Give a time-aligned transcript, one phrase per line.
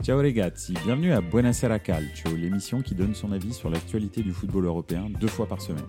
[0.00, 4.64] Ciao ragazzi, bienvenue à Buonasera Calcio, l'émission qui donne son avis sur l'actualité du football
[4.66, 5.84] européen deux fois par semaine.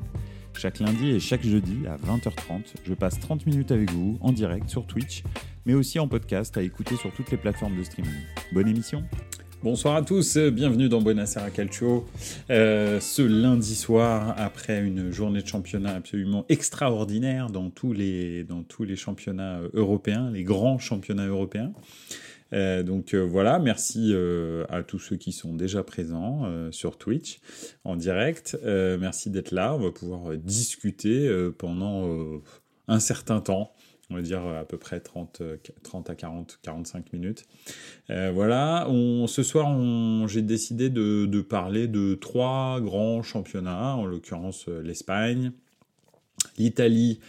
[0.58, 4.68] Chaque lundi et chaque jeudi à 20h30, je passe 30 minutes avec vous en direct
[4.68, 5.24] sur Twitch,
[5.66, 8.12] mais aussi en podcast à écouter sur toutes les plateformes de streaming.
[8.52, 9.04] Bonne émission
[9.62, 12.06] Bonsoir à tous, bienvenue dans Buonasera Calcio.
[12.50, 18.64] Euh, ce lundi soir, après une journée de championnat absolument extraordinaire dans tous les, dans
[18.64, 21.74] tous les championnats européens, les grands championnats européens.
[22.54, 27.40] Euh, donc euh, voilà, merci euh, à tous ceux qui sont déjà présents sur Twitch
[27.84, 28.58] en direct.
[28.64, 29.76] merci d'être là.
[29.76, 32.42] On va pouvoir discuter pendant
[32.88, 33.74] un certain temps.
[34.12, 35.44] On va dire à peu près 30,
[35.84, 37.46] 30 à 40, 45 minutes.
[38.08, 38.88] voilà,
[39.28, 45.52] ce soir, j'ai décidé de, parler de trois grands championnats, en l'occurrence l'Espagne,
[46.58, 47.20] l'Italie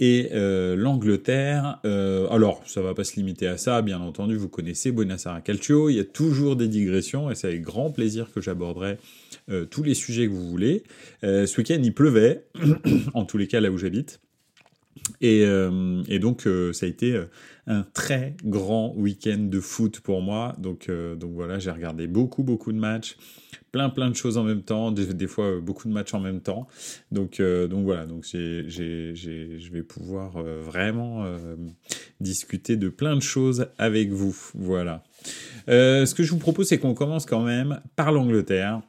[0.00, 1.80] et euh, l'Angleterre.
[1.84, 5.88] Euh, alors, ça va pas se limiter à ça, bien entendu, vous connaissez Buonasera Calcio,
[5.88, 8.98] il y a toujours des digressions, et c'est avec grand plaisir que j'aborderai
[9.50, 10.82] euh, tous les sujets que vous voulez.
[11.22, 12.44] ce week-end, il pleuvait,
[13.14, 14.20] en tous les cas là où j'habite.
[15.20, 15.42] Et,
[16.08, 17.20] et, donc, ça a été
[17.66, 20.54] un très grand week-end de foot pour moi.
[20.58, 23.16] Donc, donc voilà, j'ai regardé beaucoup, beaucoup de matchs
[23.74, 26.40] plein plein de choses en même temps, des, fois euh, beaucoup de matchs en même
[26.40, 26.68] temps.
[27.10, 31.26] Donc, euh, donc voilà, donc je vais pouvoir euh, vraiment
[32.20, 34.36] discuter de plein de choses avec vous.
[34.54, 35.02] Voilà.
[35.66, 38.80] ce que je vous propose, c'est qu'on commence quand même par l'Angleterre.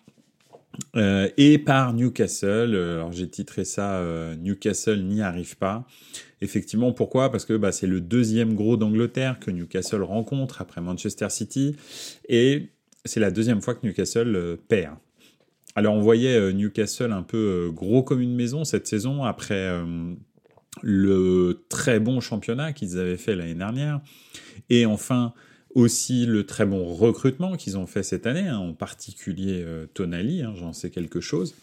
[0.96, 2.76] Et par Newcastle.
[2.76, 4.02] Alors j'ai titré ça
[4.38, 5.86] Newcastle n'y arrive pas.
[6.42, 7.32] Effectivement, pourquoi?
[7.32, 11.76] Parce que bah, c'est le deuxième gros d'Angleterre que Newcastle rencontre après Manchester City.
[12.28, 12.70] Et
[13.06, 14.96] c'est la deuxième fois que Newcastle euh, perd.
[15.76, 17.38] Alors on voyait euh, Newcastle un peu
[17.68, 19.82] euh, gros comme une maison cette saison après
[20.82, 24.02] le très bon championnat qu'ils avaient fait l'année dernière
[24.70, 25.34] et enfin
[25.76, 30.54] aussi le très bon recrutement qu'ils ont fait cette année, hein, en particulier Tonali, hein,
[30.56, 31.54] j'en sais quelque chose,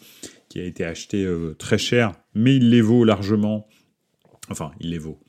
[0.47, 3.67] qui a été acheté très cher, mais il les vaut largement.
[4.49, 5.19] Enfin, il les vaut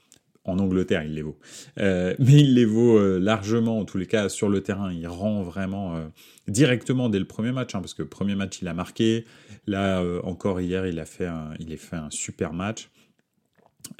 [0.44, 1.38] en Angleterre, il les vaut.
[1.78, 4.92] Euh, mais il les vaut euh, largement, en tous les cas, sur le terrain.
[4.92, 6.06] Il rend vraiment euh,
[6.48, 9.24] directement dès le premier match, hein, parce que le premier match, il a marqué.
[9.66, 11.28] Là, encore hier, il a fait
[11.58, 12.90] il a fait un super match.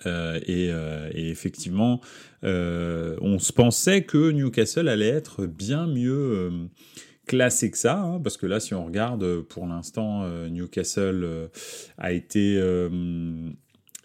[0.05, 0.67] Et,
[1.13, 2.01] et, effectivement,
[2.43, 6.69] on se pensait que Newcastle allait être bien mieux
[7.27, 11.51] classé que ça, hein, parce que là, si on regarde, pour l'instant, Newcastle
[11.99, 12.59] a été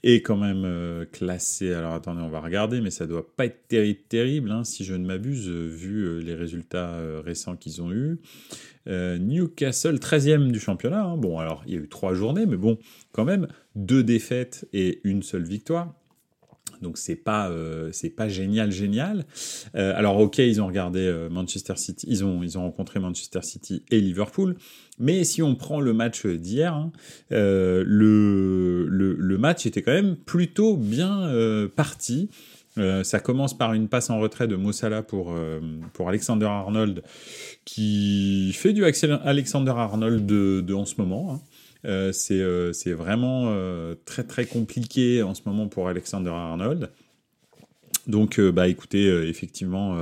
[0.04, 1.74] est quand même euh, classé.
[1.74, 4.94] Alors attendez, on va regarder, mais ça doit pas être terrible, terrible hein, si je
[4.94, 8.20] ne m'abuse, euh, vu euh, les résultats récents qu'ils ont eus.
[8.88, 11.04] Newcastle, 13e du championnat.
[11.04, 11.18] Hein.
[11.18, 12.80] Bon, alors il y a eu trois journées, mais bon,
[13.12, 15.94] quand même, deux défaites et une seule victoire
[16.82, 19.26] donc c'est pas euh, c'est pas génial génial.
[19.76, 23.42] Euh, alors ok, ils ont regardé euh, Manchester City, ils ont ils ont rencontré Manchester
[23.42, 24.56] City et Liverpool,
[25.00, 26.92] mais si on prend le match d'hier, hein,
[27.32, 31.32] le, le, match était quand même plutôt bien
[31.76, 32.30] parti.
[33.04, 35.34] ça commence par une passe en retrait de Mossala pour,
[35.94, 37.04] pour Alexander Arnold,
[37.66, 41.34] qui fait du Alexander Arnold de, de en ce moment.
[41.34, 41.40] Hein.
[41.86, 46.92] Euh, euh, c'est vraiment euh, très très compliqué en ce moment pour Alexander Arnold.
[48.08, 49.96] Donc, bah écoutez, effectivement,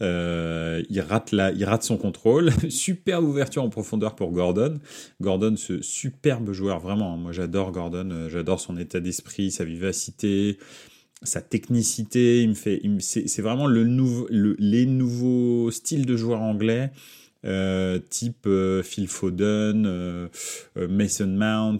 [0.00, 2.50] il rate la, il rate son contrôle.
[2.68, 4.78] superbe ouverture en profondeur pour Gordon.
[5.22, 7.16] Gordon, ce superbe joueur, vraiment.
[7.16, 8.28] Moi, j'adore Gordon.
[8.28, 10.58] j'adore son état d'esprit, sa vivacité,
[11.22, 12.42] sa technicité.
[12.42, 16.90] Il me fait, c'est vraiment le nouveau, les nouveaux styles de joueurs anglais.
[17.46, 20.28] Euh, type euh, Phil Foden, euh,
[20.76, 21.78] Mason Mount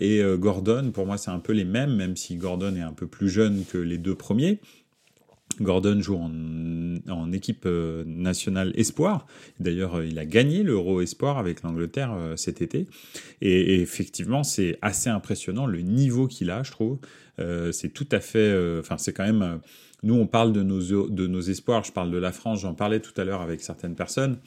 [0.00, 0.90] et Gordon.
[0.92, 3.64] Pour moi, c'est un peu les mêmes, même si Gordon est un peu plus jeune
[3.70, 4.60] que les deux premiers.
[5.60, 7.68] Gordon joue en, équipe
[8.06, 9.26] nationale espoir.
[9.60, 12.88] D'ailleurs, il a gagné l'Euro espoir avec l'Angleterre cet été.
[13.40, 16.98] Et, effectivement, c'est assez impressionnant le niveau qu'il a, je trouve.
[17.70, 18.78] c'est tout à fait.
[18.80, 19.60] Enfin, c'est quand même.
[20.04, 21.82] Nous, on parle de nos, espoirs.
[21.82, 22.60] Je parle de la France.
[22.60, 24.38] J'en parlais tout à l'heure avec certaines personnes.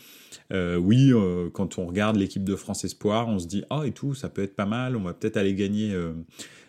[0.53, 3.91] Euh, oui, euh, quand on regarde l'équipe de France Espoir, on se dit ah et
[3.91, 6.13] tout, ça peut être pas mal, on va peut-être aller gagner euh,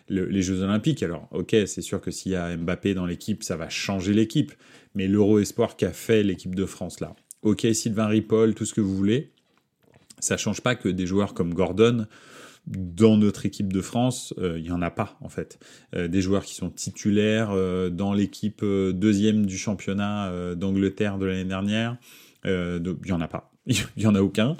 [0.09, 1.03] les Jeux Olympiques.
[1.03, 4.51] Alors, ok, c'est sûr que s'il y a Mbappé dans l'équipe, ça va changer l'équipe.
[4.95, 8.81] Mais l'Euro Espoir qu'a fait l'équipe de France là, ok, Sylvain Ripoll, tout ce que
[8.81, 9.31] vous voulez,
[10.19, 12.07] ça change pas que des joueurs comme Gordon
[12.69, 15.59] dans notre équipe de France, il n'y en a pas en fait.
[15.93, 17.51] des joueurs qui sont titulaires
[17.91, 21.97] dans l'équipe deuxième du championnat d'Angleterre de l'année dernière,
[22.45, 23.49] il n'y en a pas.
[23.69, 24.57] il n'y en a aucun,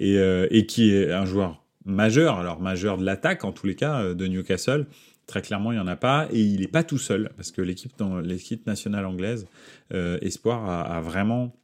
[0.00, 4.02] euh, et, qui est un joueur majeur, alors majeur de l'attaque en tous les cas
[4.02, 4.86] euh, de Newcastle.
[5.26, 7.62] Très clairement, il n'y en a pas, et il n'est pas tout seul, parce que
[7.62, 9.46] l'équipe, nationale anglaise,
[9.92, 11.56] euh, Espoir, a, vraiment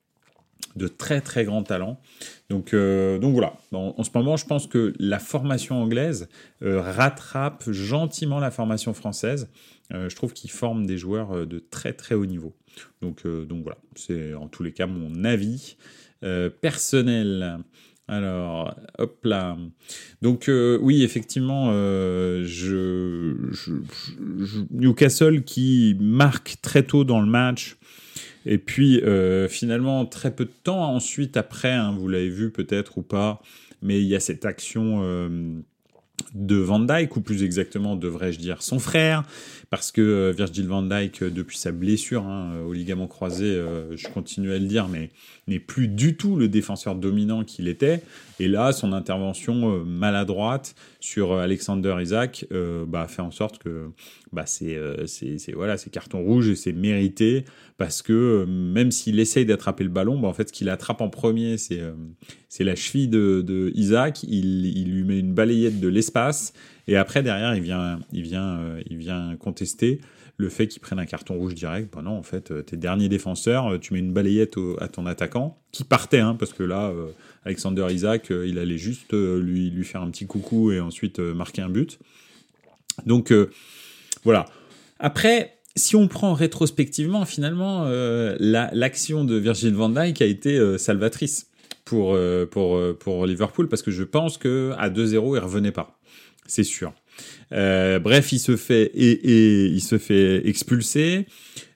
[0.76, 2.00] de très très grands talents.
[2.50, 6.28] Donc, donc voilà, en, ce moment, je pense que la formation anglaise
[6.60, 9.48] rattrape gentiment la formation française.
[9.90, 12.54] je trouve qu'ils forment des joueurs de très très haut niveau.
[13.02, 15.76] Donc, donc voilà, c'est en tous les cas mon avis
[16.60, 17.60] personnel.
[18.08, 19.58] Alors, hop là.
[20.22, 22.46] Donc euh, oui, effectivement, euh,
[24.70, 27.76] Newcastle qui marque très tôt dans le match.
[28.46, 32.98] Et puis euh, finalement, très peu de temps ensuite, après, hein, vous l'avez vu peut-être
[32.98, 33.42] ou pas,
[33.82, 35.02] mais il y a cette action
[36.34, 39.22] de Van Dyke, ou plus exactement devrais-je dire son frère,
[39.70, 43.46] parce que Virgil Van Dyke, depuis sa blessure hein, au ligament croisé,
[43.94, 45.10] je continue à le dire, mais
[45.48, 48.02] n'est plus du tout le défenseur dominant qu'il était.
[48.40, 53.58] Et là, son intervention euh, maladroite sur euh, Alexander Isaac euh, bah, fait en sorte
[53.58, 53.90] que
[54.32, 54.78] bah, c'est
[55.54, 57.44] voilà, carton rouge et c'est mérité
[57.76, 61.08] parce que même s'il essaye d'attraper le ballon, bah, en fait, ce qu'il attrape en
[61.08, 64.22] premier, c'est la cheville de, Isaac.
[64.24, 66.52] Il, il, lui met une balayette de l'espace
[66.86, 70.00] et après derrière, il vient il vient il vient contester
[70.38, 73.08] le fait qu'ils prennent un carton rouge direct, ben non, en fait, euh, tes derniers
[73.08, 76.90] défenseurs, euh, tu mets une balayette à ton attaquant, qui partait, hein, parce que là,
[76.90, 77.08] euh,
[77.44, 81.68] Alexander Isaac, il allait juste lui, lui faire un petit coucou et ensuite marquer un
[81.68, 81.98] but.
[83.06, 83.32] Donc,
[84.22, 84.44] voilà.
[84.98, 87.88] Après, si on prend rétrospectivement, finalement,
[88.38, 91.46] l'action de Virgil van Dijk a été salvatrice
[91.86, 92.18] pour,
[92.50, 95.98] pour, pour Liverpool, parce que je pense qu'à 2-0, il revenait pas.
[96.46, 96.92] C'est sûr.
[97.52, 101.26] Euh, bref, il se fait et, il se fait expulser.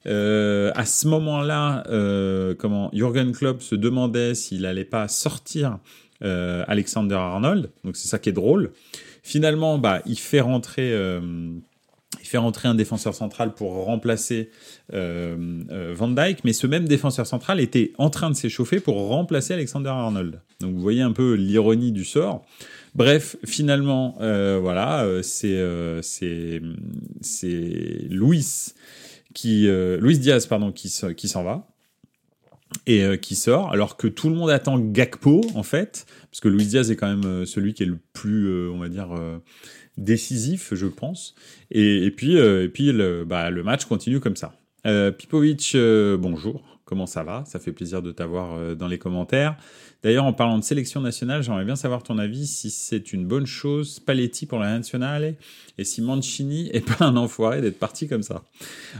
[0.06, 5.78] Euh, à ce moment-là, euh, comment Jürgen Klopp se demandait s'il allait pas sortir
[6.24, 7.70] Alexander Arnold.
[7.82, 8.70] Donc c'est ça qui est drôle.
[9.24, 10.96] Finalement, bah, il fait rentrer
[12.20, 14.50] il fait rentrer un défenseur central pour remplacer
[14.92, 19.88] Van Dyke, mais ce même défenseur central était en train de s'échauffer pour remplacer Alexander
[19.88, 20.40] Arnold.
[20.60, 22.44] Donc vous voyez un peu l'ironie du sort.
[22.94, 26.60] Bref, finalement, euh, voilà, euh, c'est euh, c'est
[28.10, 28.74] Luis
[29.34, 29.66] qui
[30.18, 31.66] Diaz pardon qui qui s'en va
[32.86, 36.66] et qui sort alors que tout le monde attend Gakpo en fait parce que Luis
[36.66, 39.08] Diaz est quand même celui qui est le plus on va dire
[39.96, 41.34] décisif je pense
[41.70, 44.54] et, puis et puis le bah, le match continue comme ça.
[44.84, 45.74] Pipovic
[46.18, 49.56] bonjour comment ça va Ça fait plaisir de t'avoir dans les commentaires.
[50.02, 53.46] D'ailleurs, en parlant de sélection nationale, j'aimerais bien savoir ton avis si c'est une bonne
[53.46, 55.36] chose, Spalletti pour la nationale,
[55.78, 58.42] et si Mancini est pas un enfoiré d'être parti comme ça.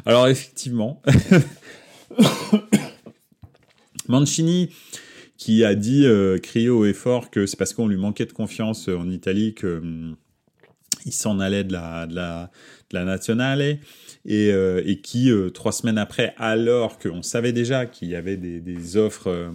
[0.07, 1.03] Alors effectivement,
[4.09, 4.71] Mancini
[5.37, 8.33] qui a dit, euh, crié haut et fort que c'est parce qu'on lui manquait de
[8.33, 10.17] confiance en Italie que hum,
[11.05, 13.79] il s'en allait de la, de la, nationale et,
[14.53, 18.97] euh, et qui, euh, trois semaines après, alors qu'on savait déjà qu'il y avait des,
[18.97, 19.53] offres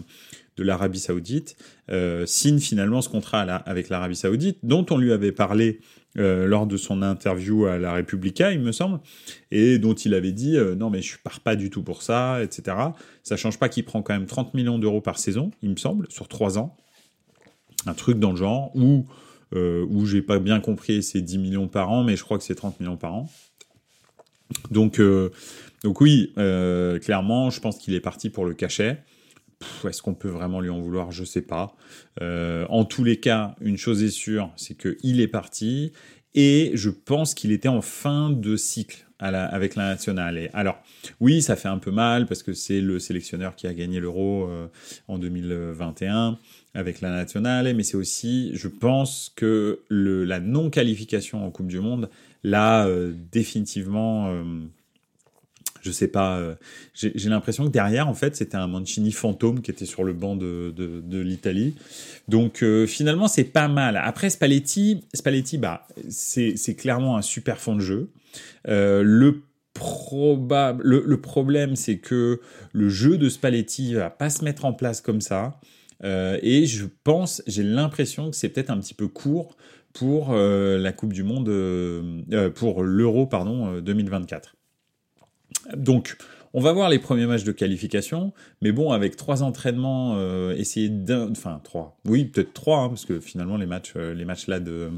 [0.58, 1.56] de l'Arabie Saoudite,
[1.92, 5.80] euh, signe finalement ce contrat avec l'Arabie Saoudite, dont on lui avait parlé
[6.18, 9.00] euh, lors de son interview à la Repubblica, il me semble,
[9.52, 12.42] et dont il avait dit euh, non mais je pars pas du tout pour ça,
[12.44, 12.76] etc.
[13.24, 16.08] Ça change pas qu'il prend quand même 30 millions d'euros par saison, il me semble,
[16.10, 16.76] sur trois ans,
[17.86, 19.06] un truc dans le genre où
[19.54, 22.56] où j'ai pas bien compris c'est 10 millions par an, mais je crois que c'est
[22.56, 23.30] 30 millions par an.
[24.72, 25.02] Donc
[25.84, 29.04] donc oui, clairement, je pense qu'il est parti pour le cachet.
[29.88, 31.12] Est-ce qu'on peut vraiment lui en vouloir?
[31.12, 31.76] Je sais pas.
[32.22, 35.94] Euh, en tous les cas, une chose est sûre, c'est qu'il est parti
[36.36, 40.38] et je pense qu'il était en fin de cycle avec la nationale.
[40.38, 40.78] Et alors,
[41.19, 44.48] oui, ça fait un peu mal parce que c'est le sélectionneur qui a gagné l'Euro
[44.48, 44.68] euh,
[45.07, 46.38] en 2021
[46.78, 52.10] avec la nationale, mais c'est aussi, je pense que la non-qualification en Coupe du Monde
[52.44, 54.31] l'a euh, définitivement
[55.88, 56.38] je sais pas.
[56.38, 56.56] Euh,
[56.94, 60.36] j'ai l'impression que derrière, en fait, c'était un Mancini fantôme qui était sur le banc
[60.36, 61.76] de, de, l'Italie.
[62.28, 63.98] Donc euh, finalement, c'est pas mal.
[63.98, 68.10] Après Spalletti, Spalletti, bah, c'est clairement un super fond de jeu.
[68.68, 69.42] Euh, le
[70.84, 72.42] le, problème, c'est que
[72.74, 75.60] le jeu de Spalletti va pas se mettre en place comme ça.
[76.04, 79.57] Et je pense, j'ai l'impression que c'est peut-être un petit peu court
[79.94, 81.49] pour la Coupe du Monde,
[82.56, 84.56] pour l'Euro, pardon, 2024.
[85.75, 86.18] Donc,
[86.54, 90.89] on va voir les premiers matchs de qualification, mais bon, avec trois entraînements, euh, essayer
[90.89, 94.47] d'un, enfin trois, oui peut-être trois, hein, parce que finalement les matchs, euh, les matchs
[94.47, 94.89] là de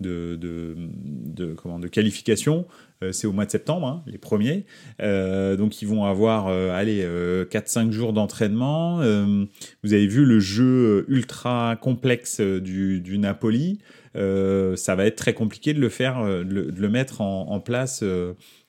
[0.00, 2.66] de, de, comment de qualification, euh,
[3.10, 4.64] c'est au mois de septembre, hein, les premiers.
[5.00, 8.98] donc ils vont avoir, allez, 4-5 jours d'entraînement.
[8.98, 13.78] vous avez vu le jeu ultra complexe du, du Napoli.
[14.14, 18.04] ça va être très compliqué de le faire, de le, mettre en, en place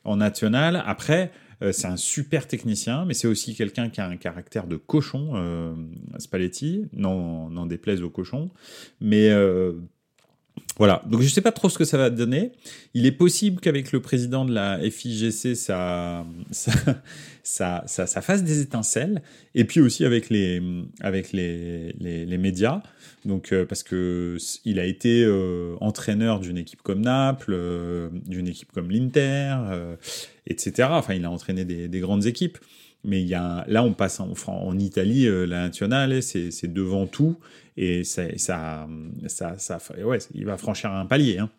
[0.03, 0.83] en national.
[0.85, 1.31] Après,
[1.71, 5.75] c'est un super technicien, mais c'est aussi quelqu'un qui a un caractère de cochon,
[6.17, 8.49] Spalletti, non, n'en déplaise au cochon.
[8.99, 9.29] Mais
[10.77, 12.51] voilà, donc je ne sais pas trop ce que ça va donner.
[12.95, 16.73] Il est possible qu'avec le président de la FIGC, ça, ça,
[17.43, 19.21] ça, ça, fasse des étincelles.
[19.53, 20.61] Et puis aussi avec les,
[21.01, 22.81] avec les, les, médias.
[23.23, 28.47] Donc, euh, parce que il a été euh, entraîneur d'une équipe comme Naples, euh, d'une
[28.47, 29.55] équipe comme l'Inter,
[30.47, 30.89] etc.
[30.91, 32.57] Enfin, il a entraîné des, des grandes équipes.
[33.05, 37.35] Mais il y a, là, on passe en, en Italie, la nationale, c'est devant tout
[37.77, 38.87] et ça, ça,
[39.57, 41.39] ça, ouais, il va franchir un palier.
[41.39, 41.49] Hein.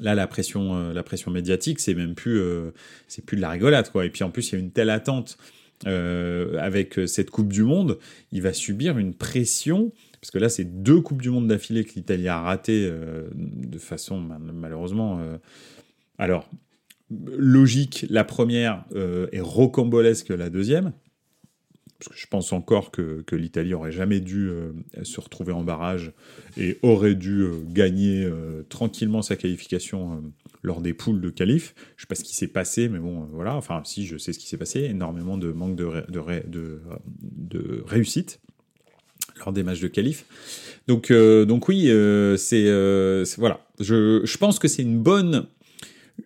[0.00, 2.70] Là, la pression, euh, la pression médiatique, c'est même plus, euh,
[3.08, 4.04] c'est plus de la rigolade, quoi.
[4.04, 5.38] Et puis en plus, il y a une telle attente
[5.86, 7.98] euh, avec cette Coupe du Monde,
[8.32, 9.92] il va subir une pression.
[10.20, 12.90] Parce que là, c'est deux Coupes du Monde d'affilée que l'Italie a ratées
[13.34, 15.20] de façon malheureusement.
[16.18, 16.50] alors,
[17.08, 18.84] logique, la première
[19.30, 20.92] est rocambolesque la deuxième
[21.98, 26.12] parce que je pense encore que, l'Italie aurait jamais dû euh, se retrouver en barrage
[26.56, 30.22] et aurait dû euh, gagner euh, tranquillement sa qualification
[30.62, 31.74] lors des poules de qualif.
[31.96, 33.56] Je sais pas ce qui s'est passé, mais bon, voilà.
[33.56, 34.84] Enfin, si, je sais ce qui s'est passé.
[34.84, 36.82] Énormément de manque de,
[37.86, 38.40] réussite
[39.38, 40.24] lors des matchs de qualif.
[40.86, 41.90] Donc, donc oui,
[42.38, 42.66] c'est
[43.36, 43.66] voilà.
[43.80, 45.46] Je pense que c'est une bonne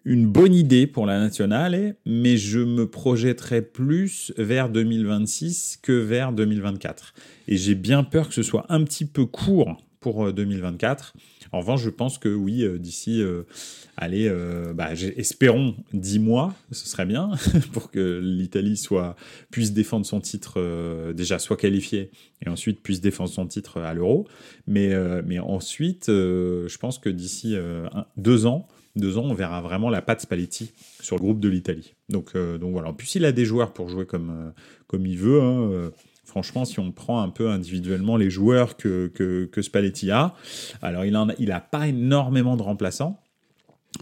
[0.05, 6.33] une bonne idée pour la nationale, mais je me projetterai plus vers 2026 que vers
[6.33, 7.15] 2024.
[7.49, 11.15] Et j'ai bien peur que ce soit un petit peu court pour 2024.
[11.15, 11.21] Euh,
[11.53, 13.43] en revanche, je pense que oui, euh, d'ici, euh,
[13.97, 14.31] allez,
[14.75, 17.31] bah, espérons 10 mois, ce serait bien
[17.73, 18.83] pour que l'Italie
[19.51, 22.11] puisse défendre son titre déjà soit qualifié
[22.45, 24.27] et ensuite puisse défendre son titre à l'Euro.
[24.67, 24.93] Mais
[25.25, 27.55] mais ensuite, je pense que d'ici
[28.17, 31.95] deux ans, deux ans, on verra vraiment la patte Spalletti sur le groupe de l'Italie.
[32.09, 32.91] Donc, euh, voilà.
[32.91, 34.51] En plus, il a des joueurs pour jouer comme, euh,
[34.87, 35.41] comme il veut.
[35.41, 35.91] Hein, euh.
[36.25, 40.35] franchement, si on prend un peu individuellement les joueurs que, que, Spalletti a,
[40.83, 43.19] alors il n'a il pas énormément de remplaçants.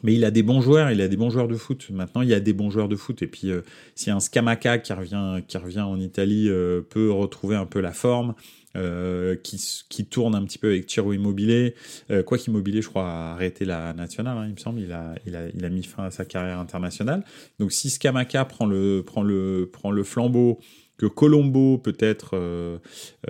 [0.05, 1.89] Mais il a des bons joueurs, il a des bons joueurs de foot.
[1.91, 3.23] Maintenant, il y a des bons joueurs de foot.
[3.23, 3.51] Et puis,
[3.97, 6.49] si un Scamaca qui revient, qui revient en Italie
[6.91, 8.35] peut retrouver un peu la forme,
[8.77, 11.75] euh, qui, qui, tourne un petit peu avec Tiro Immobilier.
[12.11, 14.81] Euh, quoi qu'Immobilier, je crois, a arrêté la nationale, hein, il me semble.
[14.81, 17.25] Il a, il, a, il a mis fin à sa carrière internationale.
[17.59, 20.61] Donc si Scamaca prend le, prend le, prend le flambeau,
[21.01, 22.77] que Colombo peut-être euh,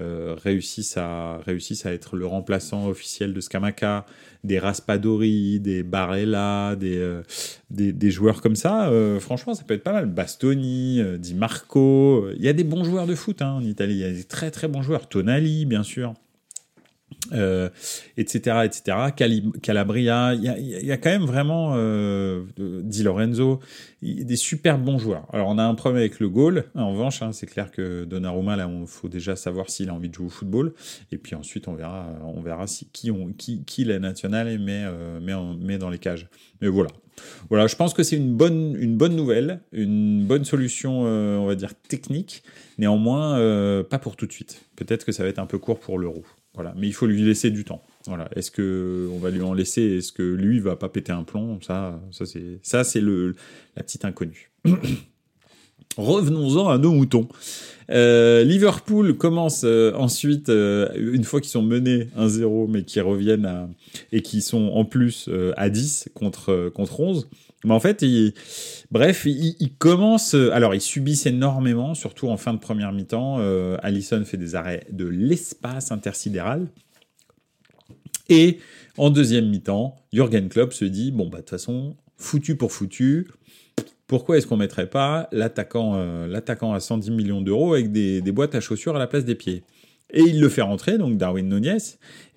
[0.01, 1.39] euh, réussisse, à,
[1.85, 4.07] être le remplaçant officiel de Scamaca,
[4.43, 10.07] des Raspadori, des Barella, des, euh, joueurs comme ça, franchement ça peut être pas mal.
[10.07, 14.01] Bastoni, Di Marco, il y a des bons joueurs de foot hein, en Italie, il
[14.01, 16.15] y a des très très bons joueurs, Tonali bien sûr
[18.17, 19.51] etc., euh, etc.
[19.63, 23.61] Calabria, il y a, quand même vraiment euh, Di Lorenzo,
[24.03, 25.27] des super bons joueurs.
[25.33, 26.65] Alors on a un problème avec le goal.
[26.75, 30.09] En revanche, hein, c'est clair que Donnarumma, là, il faut déjà savoir s'il a envie
[30.09, 30.73] de jouer au football.
[31.13, 34.85] Et puis ensuite, on verra, on verra si qui, on, qui, qui la nationale met,
[34.87, 36.29] euh, met dans les cages.
[36.61, 36.91] Mais voilà.
[37.51, 41.47] Voilà, je pense que c'est une bonne, une bonne nouvelle, une bonne solution, euh, on
[41.47, 42.43] va dire, technique.
[42.79, 44.63] Néanmoins, pas pour tout de suite.
[44.75, 46.25] Peut-être que ça va être un peu court pour l'euro.
[46.77, 47.83] Mais il faut lui laisser du temps.
[48.07, 49.83] Voilà, est-ce que on va lui en laisser?
[49.99, 51.61] Est-ce que lui va pas péter un plomb?
[51.61, 53.35] Ça, ça c'est ça c'est le
[53.77, 54.51] la petite inconnue.
[55.97, 57.29] Revenons-en à nos moutons.
[57.91, 63.69] Euh, Liverpool commence euh, ensuite, euh, une fois qu'ils sont menés 1-0, mais qui reviennent
[64.13, 67.29] et qui sont en plus à 10 contre, contre 11.
[67.65, 68.05] Mais en fait,
[68.91, 70.35] bref, ils, ils, commencent.
[70.35, 73.39] Alors, ils subissent énormément, surtout en fin de première mi-temps.
[73.83, 76.69] Allison fait des arrêts de l'espace intersidéral.
[78.31, 78.59] Et
[78.97, 83.27] en deuxième mi-temps, Jürgen Klopp se dit bon, bah, de toute façon, foutu pour foutu,
[84.07, 88.61] pourquoi est-ce qu'on mettrait pas l'attaquant euh, à 110 millions d'euros avec des, boîtes à
[88.61, 89.63] chaussures à la place des pieds?
[90.13, 91.79] Et il le fait rentrer, donc Darwin Nunez.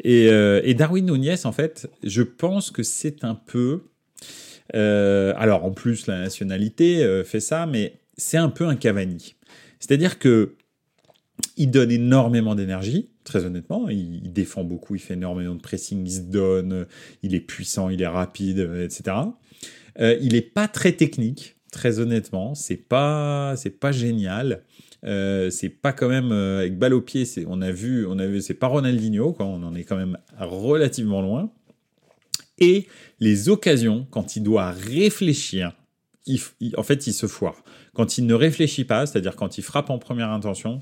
[0.04, 3.86] Et, euh, Darwin Nunez, en fait, je pense que c'est un peu...
[4.76, 9.36] Euh, alors, en plus, la nationalité fait ça, mais c'est un peu un Cavani.
[9.80, 10.56] C'est-à-dire que
[11.58, 13.90] il donne énormément d'énergie, très honnêtement.
[13.90, 16.86] Il, défend beaucoup, il fait énormément de pressing, il se donne,
[17.24, 19.18] il est puissant, il est rapide, etc.
[20.00, 24.64] il n'est pas très technique très honnêtement, c'est pas c'est pas génial.
[25.04, 27.26] Euh, c'est pas quand même euh, avec balle au pied.
[27.48, 30.18] On a vu on a vu c'est pas Ronaldinho quand on en est quand même
[30.40, 31.52] relativement loin.
[32.64, 32.88] Et
[33.20, 35.74] les occasions quand il doit réfléchir,
[36.78, 37.64] en fait il se foire.
[37.94, 40.82] Quand il ne réfléchit pas, c'est-à-dire quand il frappe en première intention,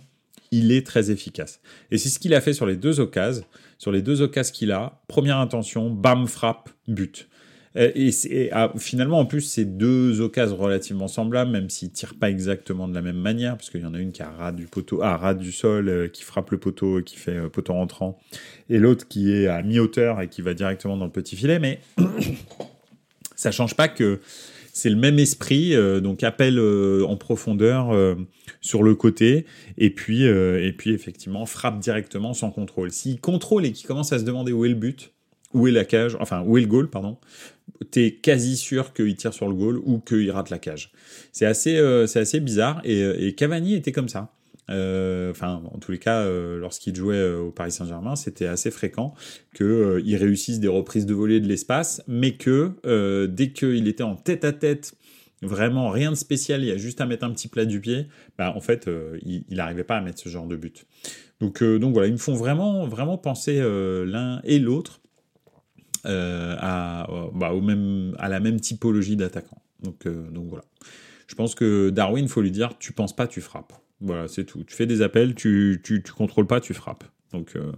[0.51, 1.59] il est très efficace.
[1.89, 3.45] Et c'est ce qu'il a fait sur les deux occasions.
[3.77, 7.27] Sur les deux occasions qu'il a, première intention, bam, frappe, but.
[7.75, 12.29] Et c'est, ah, finalement, en plus, c'est deux occasions relativement semblables, même s'ils tirent pas
[12.29, 14.67] exactement de la même manière, parce qu'il y en a une qui a ras du
[14.67, 18.19] poteau, ah, ras du sol, qui frappe le poteau et qui fait poteau rentrant,
[18.69, 21.79] et l'autre qui est à mi-hauteur et qui va directement dans le petit filet, mais
[23.35, 24.19] ça change pas que
[24.73, 28.15] c'est le même esprit, euh, donc appel euh, en profondeur euh,
[28.61, 29.45] sur le côté,
[29.77, 32.91] et puis, et puis effectivement frappe directement sans contrôle.
[32.91, 35.11] S'il contrôle et qu'il commence à se demander où est le but,
[35.53, 37.17] où est la cage, enfin où est le goal, pardon,
[37.89, 40.91] t'es quasi sûr qu'il tire sur le goal ou qu'il rate la cage.
[41.31, 41.77] C'est assez,
[42.07, 44.33] c'est assez bizarre, et, et Cavani était comme ça.
[44.71, 48.71] Euh, enfin, en tous les cas, euh, lorsqu'il jouait euh, au Paris Saint-Germain, c'était assez
[48.71, 49.13] fréquent
[49.55, 52.71] qu'il réussisse des reprises de volée de l'espace, mais que
[53.27, 54.93] dès qu'il était en tête à tête,
[55.41, 58.05] vraiment rien de spécial, il y a juste à mettre un petit plat du pied,
[58.37, 58.89] bah, en fait,
[59.25, 60.85] il n'arrivait pas à mettre ce genre de but.
[61.39, 65.00] Donc, donc voilà, ils me font vraiment, vraiment penser l'un et l'autre
[66.05, 69.61] à, bah, au même, à la même typologie d'attaquant.
[69.81, 70.63] Donc, donc voilà.
[71.27, 73.73] Je pense que Darwin, faut lui dire, tu penses pas, tu frappes.
[74.01, 74.63] Voilà, c'est tout.
[74.63, 77.05] Tu fais des appels, tu, tu, tu contrôles pas, tu frappes.
[77.31, 77.71] Donc, euh,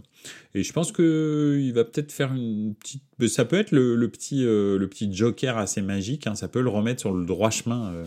[0.55, 3.03] et je pense que il va peut-être faire une petite.
[3.27, 6.27] Ça peut être le, le petit, euh, le petit joker assez magique.
[6.27, 7.93] Hein, ça peut le remettre sur le droit chemin.
[7.93, 8.05] Euh,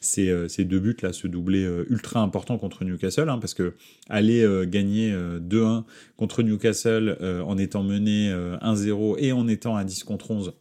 [0.00, 3.74] ces, ces, deux buts là, ce doublé ultra important contre Newcastle, hein, parce que
[4.08, 5.82] aller gagner 2-1
[6.16, 10.52] contre Newcastle en étant mené 1-0 et en étant à 10 contre 11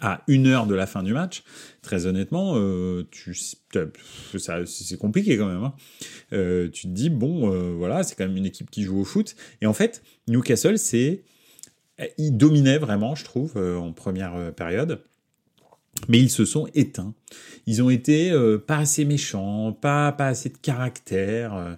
[0.00, 1.42] à une heure de la fin du match,
[1.82, 5.64] très honnêtement, euh, tu, c'est compliqué quand même.
[5.64, 5.74] Hein.
[6.32, 9.04] Euh, tu te dis, bon, euh, voilà, c'est quand même une équipe qui joue au
[9.04, 9.36] foot.
[9.60, 11.22] Et en fait, Newcastle, c'est.
[12.16, 15.02] Il dominait vraiment, je trouve, en première période
[16.06, 17.14] mais ils se sont éteints.
[17.66, 21.54] Ils ont été euh, pas assez méchants, pas pas assez de caractère.
[21.54, 21.74] Euh,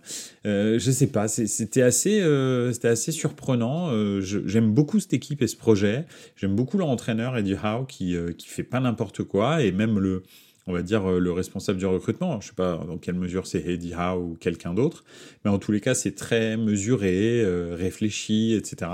[0.47, 3.91] euh je sais pas, c'était assez euh, c'était assez surprenant.
[4.21, 6.07] J'aime beaucoup cette équipe et ce projet.
[6.37, 10.23] J'aime beaucoup leur entraîneur Eddie Howe qui qui fait pas n'importe quoi et même le
[10.67, 12.41] on va dire le responsable du recrutement.
[12.41, 15.05] Je sais pas dans quelle mesure c'est Eddie Howe ou quelqu'un d'autre,
[15.45, 18.91] mais en tous les cas c'est très mesuré, réfléchi, etc.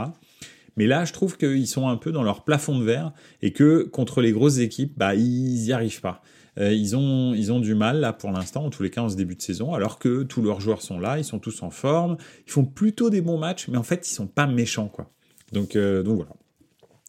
[0.76, 3.82] Mais là, je trouve qu'ils sont un peu dans leur plafond de verre et que
[3.84, 6.22] contre les grosses équipes, bah, ils n'y arrivent pas.
[6.58, 9.34] Euh, ils, ont, du mal là pour l'instant, en tous les cas en ce début
[9.34, 12.50] de saison, alors que tous leurs joueurs sont là, ils sont tous en forme, ils
[12.50, 15.10] font plutôt des bons matchs, mais en fait ils sont pas méchants quoi.
[15.52, 16.32] Donc, euh, voilà,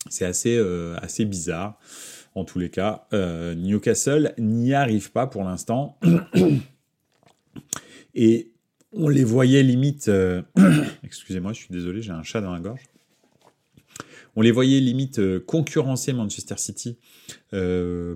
[0.09, 1.79] c'est assez, euh, assez bizarre.
[2.35, 5.97] En tous les cas, Newcastle n'y arrive pas pour l'instant.
[8.13, 8.51] Et
[8.93, 10.11] on les voyait limite.
[11.03, 12.83] Excusez-moi, je suis désolé, j'ai un chat dans la gorge.
[14.37, 16.99] On les voyait limite euh, concurrencer Manchester City
[17.53, 18.15] euh,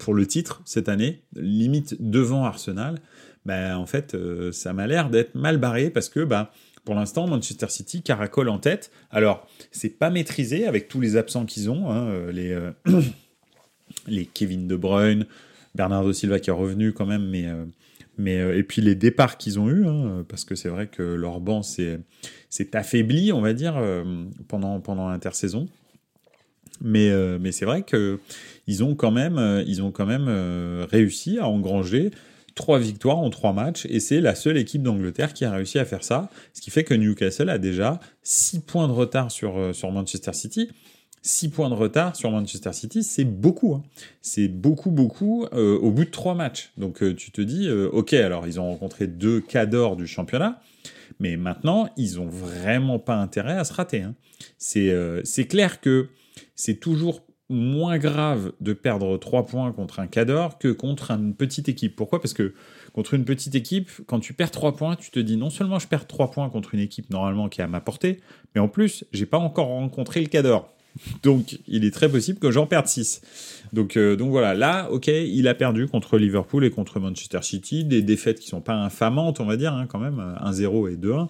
[0.00, 2.98] pour le titre cette année, limite devant Arsenal.
[3.46, 6.50] Ben, en fait, euh, ça m'a l'air d'être mal barré parce que bah,
[6.84, 8.90] pour l'instant, Manchester City caracole en tête.
[9.12, 12.58] Alors, c'est pas maîtrisé avec tous les absents qu'ils ont, hein, les,
[14.08, 15.26] les Kevin De Bruyne,
[15.76, 17.46] Bernardo Silva qui est revenu quand même, mais
[18.20, 21.02] mais, euh, et puis les départs qu'ils ont eus, hein, parce que c'est vrai que
[21.02, 22.00] leur banc s'est
[22.74, 24.04] affaibli, on va dire, euh,
[24.46, 25.68] pendant, pendant l'intersaison.
[26.82, 30.28] Mais, euh, mais c'est vrai qu'ils ont quand même, ils ont quand même
[30.90, 32.10] réussi à engranger
[32.54, 35.84] trois victoires en trois matchs, et c'est la seule équipe d'Angleterre qui a réussi à
[35.84, 39.90] faire ça, ce qui fait que Newcastle a déjà six points de retard sur, sur
[39.92, 40.68] Manchester City.
[41.22, 43.74] 6 points de retard sur Manchester City, c'est beaucoup.
[43.74, 43.82] Hein.
[44.22, 46.72] C'est beaucoup, beaucoup euh, au bout de 3 matchs.
[46.78, 50.60] Donc euh, tu te dis, euh, ok, alors ils ont rencontré deux cadors du championnat,
[51.18, 54.02] mais maintenant, ils ont vraiment pas intérêt à se rater.
[54.02, 54.14] Hein.
[54.58, 56.08] C'est clair que
[56.54, 61.68] c'est toujours moins grave de perdre 3 points contre un cador que contre une petite
[61.68, 61.96] équipe.
[61.96, 62.20] Pourquoi?
[62.20, 62.54] Parce que
[62.92, 65.88] contre une petite équipe, quand tu perds 3 points, tu te dis non seulement je
[65.88, 68.20] perds 3 points contre une équipe normalement qui est à ma portée,
[68.54, 70.72] mais en plus, j'ai pas encore rencontré le cador.
[71.22, 73.20] Donc, il est très possible que j'en perde 6.
[73.72, 77.84] Donc, euh, donc voilà, là, ok, il a perdu contre Liverpool et contre Manchester City,
[77.84, 81.28] des défaites qui sont pas infamantes, on va dire, hein, quand même, 1-0 et 2-1.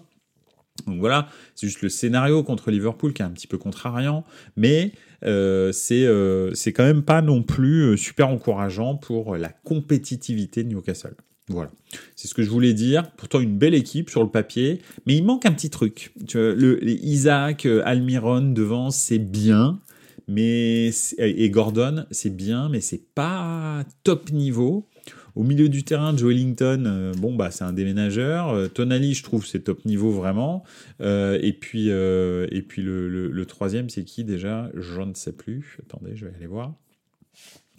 [0.87, 4.25] Donc voilà, c'est juste le scénario contre Liverpool qui est un petit peu contrariant,
[4.57, 4.93] mais
[5.25, 11.15] euh, c'est euh, quand même pas non plus super encourageant pour la compétitivité de Newcastle.
[11.51, 11.73] Voilà,
[12.15, 13.11] c'est ce que je voulais dire.
[13.17, 16.13] Pourtant, une belle équipe sur le papier, mais il manque un petit truc.
[16.33, 19.81] Le, Isaac, euh, Almiron devant, c'est bien,
[20.29, 24.87] mais et Gordon, c'est bien, mais c'est pas top niveau.
[25.35, 28.51] Au milieu du terrain, Joe Ellington, euh, bon bah c'est un déménageur.
[28.51, 30.63] Euh, Tonali, je trouve c'est top niveau vraiment.
[31.01, 34.71] et puis et puis le, le troisième, c'est qui déjà?
[34.75, 35.79] Je ne sais plus.
[35.83, 36.75] Attendez, je vais aller voir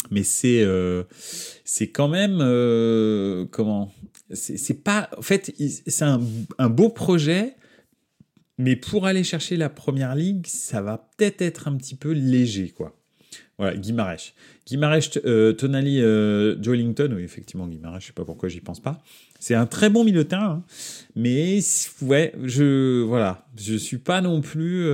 [0.10, 1.04] mais c'est euh,
[1.64, 3.94] c'est quand même euh, comment
[4.34, 5.54] c'est pas en fait
[5.88, 6.22] c'est un,
[6.58, 7.56] un, beau projet
[8.58, 12.70] Mais pour aller chercher la première ligue, ça va peut-être être un petit peu léger,
[12.70, 12.96] quoi.
[13.58, 14.34] Voilà, Guimarães.
[14.66, 19.04] Guimarães, euh, Tonali, euh, Joelinton, oui, effectivement, Guimarães, je sais pas pourquoi j'y pense pas.
[19.40, 20.64] C'est un très bon milieu de terrain, hein.
[21.16, 21.60] mais
[22.02, 24.86] ouais, je voilà, je suis pas non plus.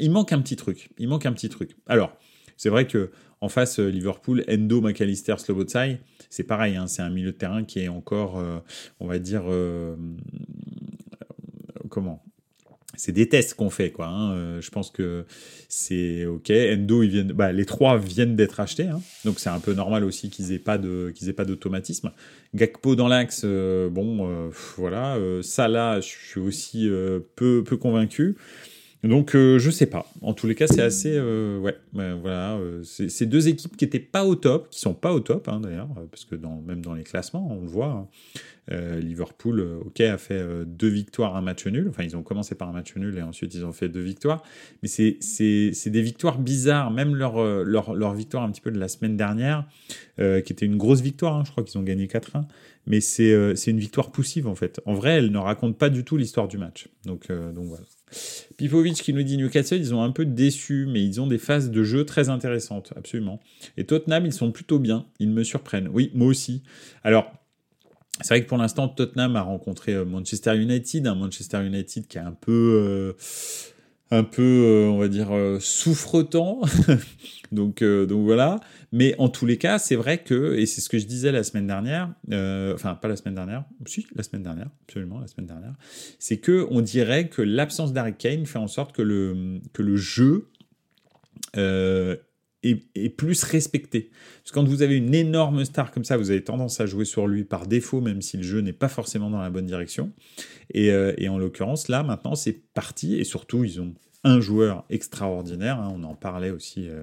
[0.00, 0.90] Il manque un petit truc.
[0.98, 1.76] Il manque un petit truc.
[1.86, 2.16] Alors,
[2.56, 3.10] c'est vrai que
[3.46, 6.76] en face, euh, Liverpool, Endo, McAllister, Slobotsai, c'est pareil.
[6.76, 8.58] Hein, c'est un milieu de terrain qui est encore, euh,
[9.00, 9.44] on va dire,
[11.88, 12.22] comment?
[12.96, 14.06] C'est des tests qu'on fait, quoi.
[14.06, 14.32] Hein.
[14.32, 15.24] Euh, je pense que
[15.68, 16.50] c'est ok.
[16.50, 19.00] Endo, ils viennent, bah, les trois viennent d'être achetés, hein.
[19.24, 22.10] donc c'est un peu normal aussi qu'ils aient pas de, qu'ils aient pas d'automatisme.
[22.54, 25.18] Gakpo dans l'axe, euh, bon, euh, voilà.
[25.68, 26.88] là, je suis aussi
[27.36, 28.36] peu, peu convaincu.
[29.08, 30.06] Donc je sais pas.
[30.22, 32.58] En tous les cas, c'est assez, ouais, voilà.
[32.82, 35.88] c'est deux équipes qui étaient pas au top, qui sont pas au top hein, d'ailleurs,
[36.10, 36.34] parce que
[36.66, 38.08] même dans les classements, on le voit.
[38.72, 41.86] Euh, Liverpool, euh, ok, a fait euh, deux victoires, un match nul.
[41.88, 44.42] Enfin, ils ont commencé par un match nul et ensuite ils ont fait deux victoires.
[44.82, 46.90] Mais c'est, des victoires bizarres.
[46.90, 49.66] Même leur, victoire un petit peu de la semaine dernière,
[50.18, 51.42] qui était une grosse victoire, hein.
[51.44, 52.44] je crois qu'ils ont gagné 4-1.
[52.86, 54.80] Mais c'est, une victoire poussive en fait.
[54.84, 56.88] En vrai, elle ne raconte pas du tout l'histoire du match.
[57.04, 57.84] Donc voilà.
[58.56, 61.70] Pipovic qui nous dit Newcastle, ils ont un peu déçu, mais ils ont des phases
[61.70, 63.40] de jeu très intéressantes, absolument.
[63.76, 65.88] Et Tottenham, ils sont plutôt bien, ils me surprennent.
[65.88, 66.62] Oui, moi aussi.
[67.02, 67.32] Alors,
[68.22, 72.16] c'est vrai que pour l'instant, Tottenham a rencontré euh, Manchester United, un Manchester United qui
[72.16, 73.12] est un peu, euh,
[74.10, 75.28] un peu, euh, on va dire,
[75.60, 76.60] souffretant.
[77.52, 78.60] donc, donc voilà.
[78.92, 81.42] Mais en tous les cas, c'est vrai que, et c'est ce que je disais la
[81.42, 82.12] semaine dernière,
[82.74, 85.74] enfin pas la semaine dernière, si la semaine dernière, absolument la semaine dernière,
[86.18, 89.96] c'est que on dirait que l'absence d'Harry Kane fait en sorte que le que le
[89.96, 90.48] jeu
[92.94, 94.10] est, plus respecté.
[94.42, 97.04] Parce que quand vous avez une énorme star comme ça, vous avez tendance à jouer
[97.04, 100.12] sur lui par défaut, même si le jeu n'est pas forcément dans la bonne direction.
[100.72, 103.16] Et, euh, en l'occurrence, là, maintenant, c'est parti.
[103.16, 105.78] Et surtout, ils ont un joueur extraordinaire.
[105.78, 105.92] Hein.
[105.94, 107.02] on en parlait aussi, euh,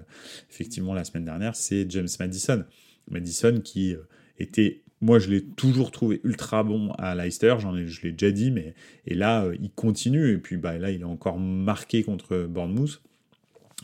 [0.49, 1.55] effectivement, la semaine dernière.
[1.55, 2.63] C'est James Madison.
[3.09, 3.99] Madison qui euh,
[4.39, 8.31] était moi, je l'ai toujours trouvé ultra bon à Leicester, j'en ai, je l'ai déjà
[8.31, 8.73] dit, mais
[9.05, 13.01] et là, il continue, et puis bah, là, il est encore marqué contre Bournemouth.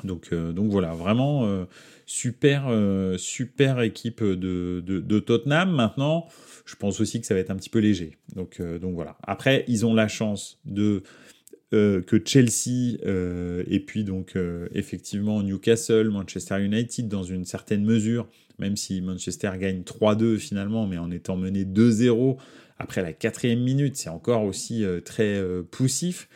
[0.03, 1.65] Donc, euh, donc voilà, vraiment euh,
[2.05, 5.71] super, euh, super équipe de, de, Tottenham.
[5.71, 6.27] Maintenant,
[6.65, 8.17] je pense aussi que ça va être un petit peu léger.
[8.35, 9.17] Donc, donc voilà.
[9.23, 11.03] Après, ils ont la chance de
[11.71, 14.35] que Chelsea et puis donc
[14.73, 20.97] effectivement Newcastle, Manchester United dans une certaine mesure, même si Manchester gagne 3-2 finalement, mais
[20.97, 22.37] en étant mené 2-0
[22.79, 26.27] après la quatrième minute, c'est encore aussi très poussif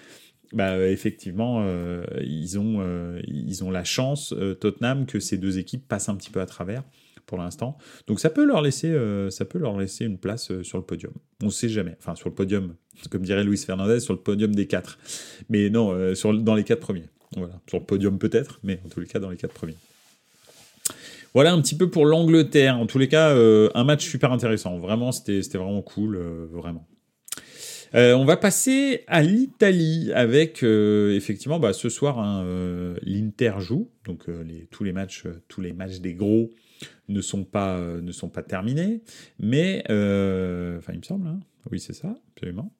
[0.53, 5.57] bah, effectivement, euh, ils, ont, euh, ils ont la chance, euh, Tottenham, que ces deux
[5.57, 6.83] équipes passent un petit peu à travers
[7.25, 7.77] pour l'instant.
[8.05, 8.93] Donc ça peut leur laisser,
[9.29, 11.13] ça peut leur laisser une place sur le podium.
[11.41, 11.95] On ne sait jamais.
[11.99, 12.75] Enfin, sur le podium,
[13.09, 14.99] comme dirait Luis Fernandez, sur le podium des quatre.
[15.47, 17.05] Mais non, sur, dans les quatre premiers.
[17.37, 17.61] Voilà.
[17.69, 19.77] Sur le podium peut-être, mais en tous les cas dans les quatre premiers.
[21.33, 22.77] Voilà un petit peu pour l'Angleterre.
[22.77, 24.77] En tous les cas, un match super intéressant.
[24.77, 26.17] Vraiment, c'était vraiment cool.
[26.51, 26.85] vraiment.
[27.95, 33.53] Euh, on va passer à l'Italie avec euh, effectivement bah, ce soir hein, euh, l'Inter
[33.59, 33.89] joue.
[34.05, 34.25] Donc
[34.71, 36.49] tous les matchs tous les matchs des gros
[37.07, 39.01] ne sont pas ne sont pas terminés.
[39.39, 41.39] Mais enfin il me semble hein.
[41.71, 42.73] oui c'est ça absolument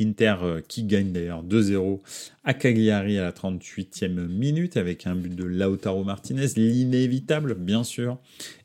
[0.00, 2.00] Inter euh, qui gagne d'ailleurs 2-0
[2.42, 8.18] à Cagliari à la 38e minute avec un but de Lautaro Martinez, l'inévitable bien sûr,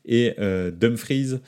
[0.04, 1.38] et euh, Dumfries.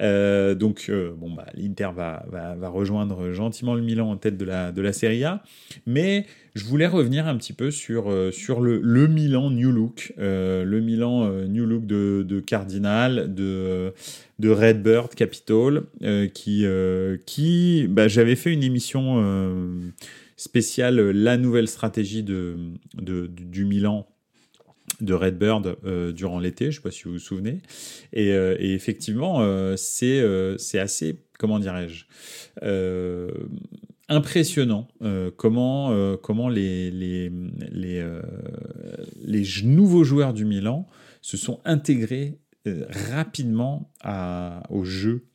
[0.00, 4.72] Euh, donc bon bah l'Inter va, va, rejoindre gentiment le Milan en tête de la,
[4.72, 5.42] de la Serie A,
[5.86, 11.30] mais je voulais revenir un petit peu sur, sur le, Milan New Look, le Milan
[11.46, 13.92] New Look de, Cardinal, de
[14.38, 19.80] de Redbird Capital, euh, qui, euh, qui bah, j'avais fait une émission euh,
[20.36, 22.56] spéciale, la nouvelle stratégie de,
[22.94, 24.06] de du Milan
[25.00, 25.76] de Redbird
[26.14, 27.60] durant l'été, je ne sais pas si vous vous souvenez.
[28.14, 29.44] Et, effectivement,
[29.76, 30.24] c'est
[30.58, 32.06] c'est assez, comment dirais-je,
[34.08, 34.88] impressionnant
[35.36, 37.30] comment, comment les, les,
[37.70, 38.04] les,
[39.24, 40.86] les, nouveaux joueurs du Milan
[41.22, 43.90] se sont intégrés euh, rapidement
[44.70, 45.26] au jeu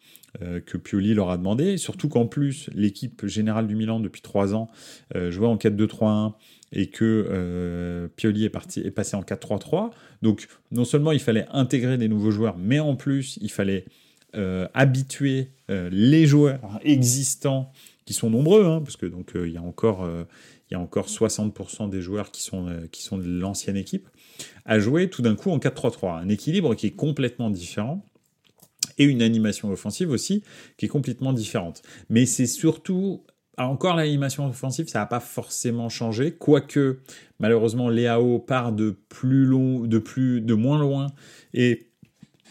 [0.42, 4.54] euh, que Pioli leur a demandé, surtout qu'en plus l'équipe générale du Milan depuis trois
[4.54, 4.70] ans
[5.16, 6.34] euh, jouait en 4-2-3-1
[6.74, 9.92] et que Pioli est, parti, est passé en 4-3-3.
[10.22, 13.86] Donc non seulement il fallait intégrer des nouveaux joueurs, mais en plus il fallait
[14.74, 17.74] habituer les joueurs existants
[18.06, 20.08] qui sont nombreux, hein, parce que donc il y a encore
[20.70, 24.08] il y a encore 60% des joueurs qui sont, qui sont de l'ancienne équipe
[24.66, 26.22] à jouer tout d'un coup en 4-3-3.
[26.22, 28.06] Un équilibre qui est complètement différent
[28.98, 30.44] et une animation offensive aussi
[30.78, 31.82] qui est complètement différente.
[32.10, 33.24] Mais c'est surtout
[33.58, 37.02] encore l'animation offensive, ça n'a pas forcément changé, quoique
[37.40, 41.08] malheureusement Léao part de plus long, de plus, de moins loin
[41.54, 41.88] et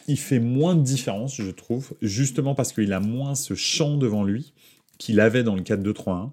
[0.06, 4.24] il fait moins de différence, je trouve, justement parce qu'il a moins ce champ devant
[4.24, 4.52] lui
[5.00, 6.30] qu'il avait dans le 4-2-3-1,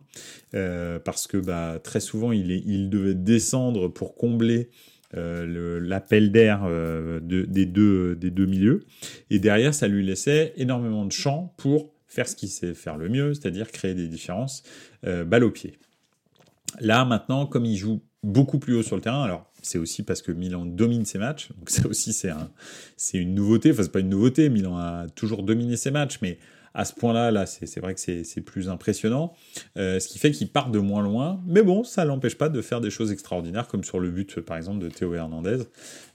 [0.53, 4.69] euh, parce que bah, très souvent il, est, il devait descendre pour combler
[5.15, 8.85] euh, l'appel d'air euh, des, deux, des deux milieux,
[9.29, 13.07] et derrière ça lui laissait énormément de champ pour faire ce qu'il sait faire le
[13.07, 14.63] mieux, c'est-à-dire créer des différences
[15.03, 15.77] balle au pied.
[16.81, 20.21] Là, maintenant, comme il joue beaucoup plus haut sur le terrain, alors c'est aussi parce
[20.21, 22.49] que Milan domine ses matchs, donc ça aussi c'est un,
[23.13, 26.37] une nouveauté, enfin c'est pas une nouveauté, Milan a toujours dominé ses matchs, mais
[26.73, 29.33] à ce point-là, là, c'est vrai que c'est plus impressionnant.
[29.77, 31.41] Euh, ce qui fait qu'il part de moins loin.
[31.47, 34.57] Mais bon, ça l'empêche pas de faire des choses extraordinaires, comme sur le but, par
[34.57, 35.63] exemple, de Théo Hernandez,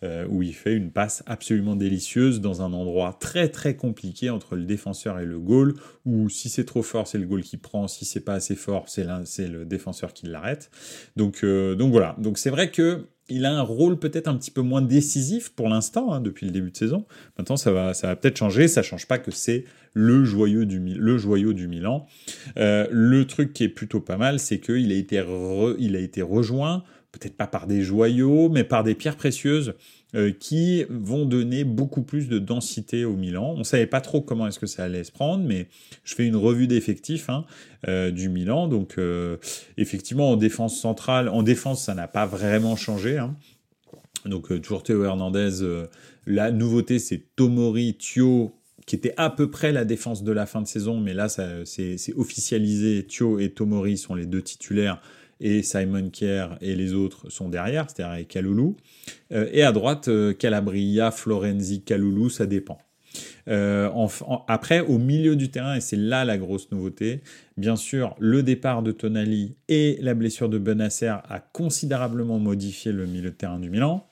[0.02, 4.56] euh, où il fait une passe absolument délicieuse dans un endroit très très compliqué entre
[4.56, 7.88] le défenseur et le goal, où si c'est trop fort, c'est le goal qui prend,
[7.88, 10.70] si c'est pas assez fort, c'est le défenseur qui l'arrête.
[11.16, 12.16] Donc, euh, donc voilà.
[12.18, 15.68] Donc c'est vrai que il a un rôle peut-être un petit peu moins décisif pour
[15.68, 17.06] l'instant, hein, depuis le début de saison.
[17.38, 18.68] Maintenant, ça va, ça va peut-être changer.
[18.68, 19.64] Ça change pas que c'est
[19.94, 22.06] le joyau du, le joyau du Milan.
[22.58, 25.24] Euh, le truc qui est plutôt pas mal, c'est qu'il a été,
[25.78, 29.74] il a été rejoint, peut-être pas par des joyaux, mais par des pierres précieuses
[30.40, 33.54] qui vont donner beaucoup plus de densité au Milan.
[33.56, 35.68] On savait pas trop comment est-ce que ça allait se prendre, mais
[36.04, 37.44] je fais une revue d'effectifs hein,
[37.88, 38.68] euh, du Milan.
[38.68, 38.98] Donc
[39.78, 43.18] effectivement en défense centrale, en défense ça n'a pas vraiment changé.
[43.18, 43.34] Hein.
[44.26, 45.86] Donc toujours Théo Hernandez.
[46.26, 48.54] la nouveauté c'est Tomori, Thio
[48.86, 52.14] qui était à peu près la défense de la fin de saison, mais là, c'est
[52.16, 53.04] officialisé.
[53.06, 55.00] Thio et Tomori sont les deux titulaires,
[55.42, 58.76] et Simon Kier et les autres sont derrière, c'est-à-dire avec Kaloulou.
[59.32, 62.78] Euh, et à droite, euh, Calabria, Florenzi, Kaloulou, ça dépend.
[63.48, 63.90] Euh,
[64.48, 67.22] après, au milieu du terrain, et c'est là la grosse nouveauté,
[67.56, 73.06] bien sûr, le départ de Tonali et la blessure de Benasser a considérablement modifié le
[73.06, 74.06] milieu de terrain du Milan.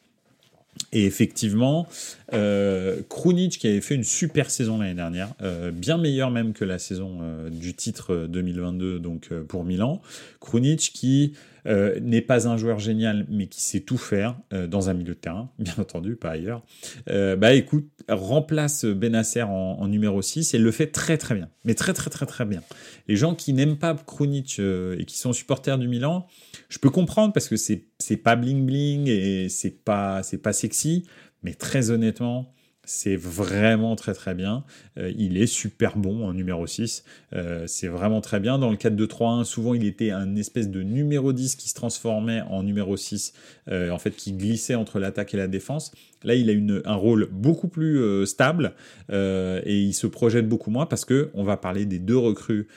[0.93, 1.87] Et effectivement,
[2.33, 6.65] euh, Krunic qui avait fait une super saison l'année dernière, euh, bien meilleure même que
[6.65, 10.01] la saison euh, du titre 2022 donc euh, pour Milan.
[10.41, 11.35] Krunic qui
[11.67, 15.15] euh, n'est pas un joueur génial, mais qui sait tout faire euh, dans un milieu
[15.15, 16.65] de terrain, bien entendu, pas ailleurs.
[17.09, 21.49] Euh, bah écoute, remplace Benasser en, en, numéro 6 et le fait très très bien,
[21.65, 22.63] mais très très très très bien.
[23.09, 26.27] Les gens qui n'aiment pas Krunic et qui sont supporters du Milan,
[26.69, 31.05] je peux comprendre parce que c'est pas bling bling et c'est pas c'est pas sexy,
[31.43, 32.53] mais très honnêtement,
[32.91, 34.65] c'est vraiment très très bien.
[34.99, 37.05] Euh, il est super bon en numéro 6.
[37.33, 38.59] Euh, c'est vraiment très bien.
[38.59, 42.65] Dans le 4-2-3-1, souvent il était un espèce de numéro 10 qui se transformait en
[42.65, 43.33] numéro 6,
[43.69, 45.93] euh, en fait qui glissait entre l'attaque et la défense.
[46.25, 48.75] Là, il a un rôle beaucoup plus stable
[49.11, 52.69] et il se projette beaucoup moins parce que on va parler des deux recrues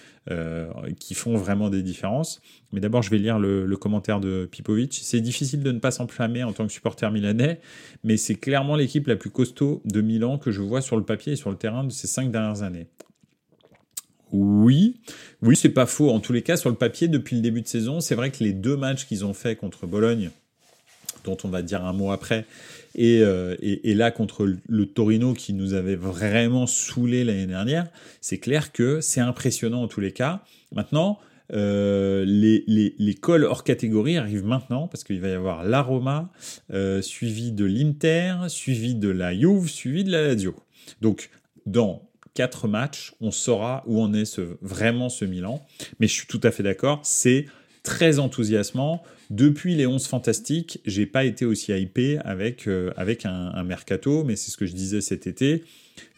[1.00, 2.42] qui font vraiment des différences.
[2.72, 5.00] Mais d'abord, je vais lire le, commentaire de Pipovic.
[5.04, 7.60] C'est difficile de ne pas s'enflammer en tant que supporter milanais,
[8.04, 11.34] mais c'est clairement l'équipe la plus costaud de Milan que je vois sur le papier
[11.34, 12.88] et sur le terrain de ces cinq dernières années.
[14.34, 15.00] Oui,
[15.44, 16.10] oui, c'est pas faux.
[16.10, 18.44] En tous les cas, sur le papier, depuis le début de saison, c'est vrai que
[18.44, 20.32] les deux matchs qu'ils ont fait contre Bologne,
[21.24, 22.46] dont on va dire un mot après,
[22.96, 27.88] et, euh, là contre le Torino qui nous avait vraiment saoulé l'année dernière,
[28.22, 30.44] c'est clair que c'est impressionnant en tous les cas.
[30.72, 31.20] Maintenant,
[31.52, 35.82] euh, les, les, les calls hors catégorie arrivent maintenant parce qu'il va y avoir la
[35.82, 36.32] Roma,
[36.72, 40.56] euh, suivi de l'Inter, suivi de la Juve, suivi de la Lazio.
[41.02, 41.30] Donc,
[41.66, 45.66] dans quatre matchs, on saura où en est vraiment ce Milan.
[46.00, 47.46] Mais je suis tout à fait d'accord, c'est
[47.84, 49.04] très enthousiasmant.
[49.30, 54.36] Depuis les 11 fantastiques, j'ai pas été aussi hypé avec, euh, avec un, mercato, mais
[54.36, 55.63] c'est ce que je disais cet été.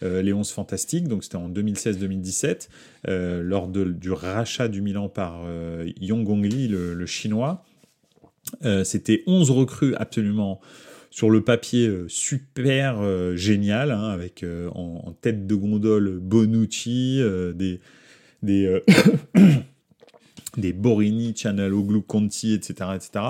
[0.04, 2.69] Euh, les 11 fantastiques, donc c'était en 2016-2017,
[3.08, 5.41] euh, lors de, du rachat du Milan par
[5.99, 7.65] Yong Gongli, le, le chinois.
[8.84, 10.62] C'était 11 recrues absolument
[11.10, 17.21] sur le papier super génial, hein, avec en, en, tête de gondole Bonucci,
[17.56, 17.80] des,
[18.43, 18.82] des
[20.58, 23.26] des Borini, Chanaloglu, Conti, etc., etc.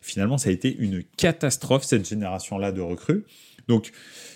[0.00, 3.24] Finalement, ça a été une catastrophe, cette génération-là de recrues.
[3.68, 3.92] Donc,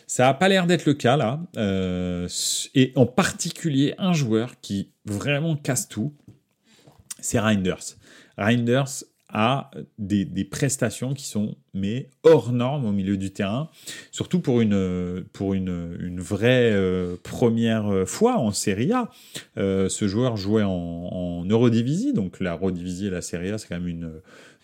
[0.07, 1.41] ça n'a pas l'air d'être le cas là.
[1.57, 2.29] Euh,
[2.75, 6.15] et en particulier, un joueur qui vraiment casse tout,
[7.21, 7.97] c'est Reinders.
[8.39, 13.69] Reinders a des, prestations qui sont mais hors normes au milieu du terrain,
[14.11, 19.11] surtout pour une, pour une, une vraie euh, première fois en Serie A.
[19.59, 23.79] Euh, ce joueur jouait en, Eurodivisie, donc la Eurodivisie et la Serie A, c'est quand
[23.79, 24.11] même une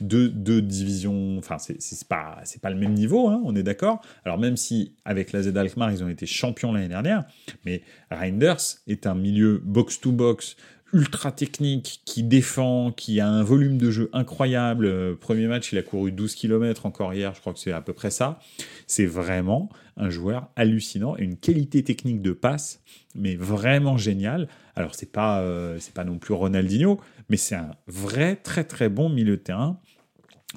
[0.03, 4.01] deux, deux divisions, enfin c'est pas pas le même niveau, hein, on est d'accord.
[4.25, 7.25] Alors même si avec la Z Alkmaar ils ont été champions l'année dernière,
[7.65, 10.57] mais Reinders est un milieu box to box
[10.93, 14.87] ultra technique, qui défend, qui a un volume de jeu incroyable.
[14.87, 17.81] Euh, premier match, il a couru 12 km encore hier, je crois que c'est à
[17.81, 18.39] peu près ça.
[18.87, 22.81] C'est vraiment un joueur hallucinant et une qualité technique de passe,
[23.15, 24.49] mais vraiment génial.
[24.77, 29.09] Alors c'est pas euh, pas non plus Ronaldinho, mais c'est un vrai très très bon
[29.09, 29.79] milieu de terrain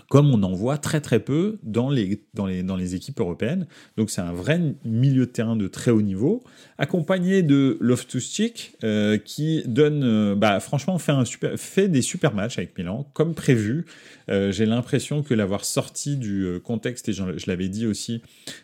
[0.10, 3.67] comme on en voit très très peu dans les, dans les, dans les équipes européennes.
[3.98, 6.43] Donc c'est un vrai milieu de terrain de très haut niveau,
[6.77, 13.09] accompagné de Loftus-Cheek, euh, qui donne, euh, bah, franchement, fait, des super matchs avec Milan,
[13.13, 13.85] comme prévu.
[14.29, 18.21] Euh, j'ai l'impression que l'avoir sorti du contexte, et je, l'avais dit aussi,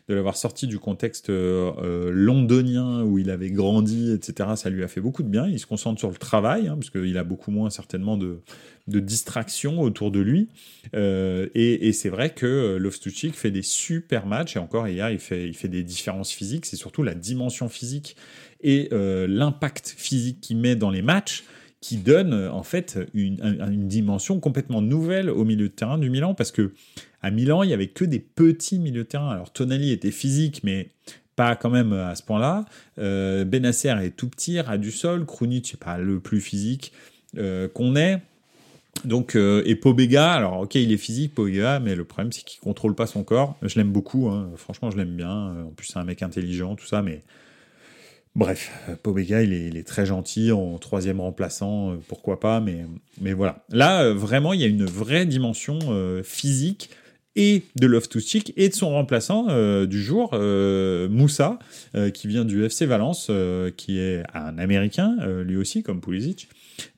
[0.10, 5.02] de l'avoir sorti du contexte londonien où il avait grandi, etc., ça lui a fait
[5.02, 5.48] beaucoup de bien.
[5.48, 8.42] Il se concentre sur le travail, hein, parce qu'il a beaucoup moins certainement de
[8.88, 10.50] de distraction autour de lui.
[10.94, 14.56] Et, c'est vrai que Loftus-Cheek fait des super matchs.
[14.56, 16.66] Et encore hier, il fait, il fait des différences physiques.
[16.66, 18.01] C'est surtout la dimension physique
[18.62, 21.44] et euh, l'impact physique qu'il met dans les matchs
[21.80, 23.38] qui donne en fait une,
[23.88, 26.74] dimension complètement nouvelle au milieu de terrain du Milan parce que
[27.24, 30.62] à Milan il y avait que des petits milieux de terrain alors Tonali était physique
[30.64, 30.90] mais
[31.36, 32.66] pas quand même à ce point-là
[32.98, 36.94] Benasser est tout petit ras du sol Krunic c'est pas le plus physique
[37.34, 38.22] qu'on ait
[39.06, 42.60] donc, euh, et Pobega, alors ok, il est physique, Pobega, mais le problème c'est qu'il
[42.60, 43.58] contrôle pas son corps.
[43.62, 44.52] Je l'aime beaucoup, hein.
[44.58, 45.66] franchement, je l'aime bien.
[45.66, 47.24] En plus, c'est un mec intelligent, tout ça, mais
[48.36, 48.72] bref,
[49.04, 52.86] Pobega, il est, il est très gentil en troisième remplaçant, euh, pourquoi pas, mais,
[53.20, 53.64] mais voilà.
[53.70, 55.80] Là, euh, vraiment, il y a une vraie dimension
[56.24, 56.90] physique
[57.36, 59.48] et de Stick et de son remplaçant
[59.86, 61.60] du jour, Moussa,
[62.14, 63.32] qui vient du FC Valence,
[63.78, 66.50] qui est un Américain, lui aussi, comme Pulisic.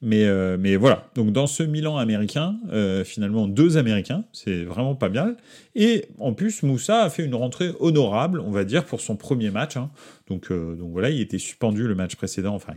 [0.02, 5.10] Mais, euh, voilà, donc dans ce Milan américain, euh, finalement deux Américains, c'est vraiment pas
[5.10, 5.36] bien.
[5.76, 9.52] Et en plus, Moussa a fait une rentrée honorable, on va dire, pour son premier
[9.52, 9.78] match.
[9.78, 9.90] Hein.
[10.28, 12.74] Donc, euh, donc voilà, il était suspendu le match précédent, enfin,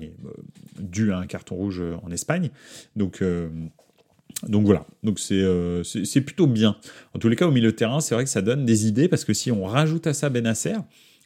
[0.79, 2.51] dû à un carton rouge en Espagne.
[2.97, 3.23] Donc,
[4.47, 6.77] donc voilà, donc c'est plutôt bien.
[7.15, 9.09] En tous les cas, au milieu de terrain, c'est vrai que ça donne des idées,
[9.09, 10.77] parce que si on rajoute à ça Benasser,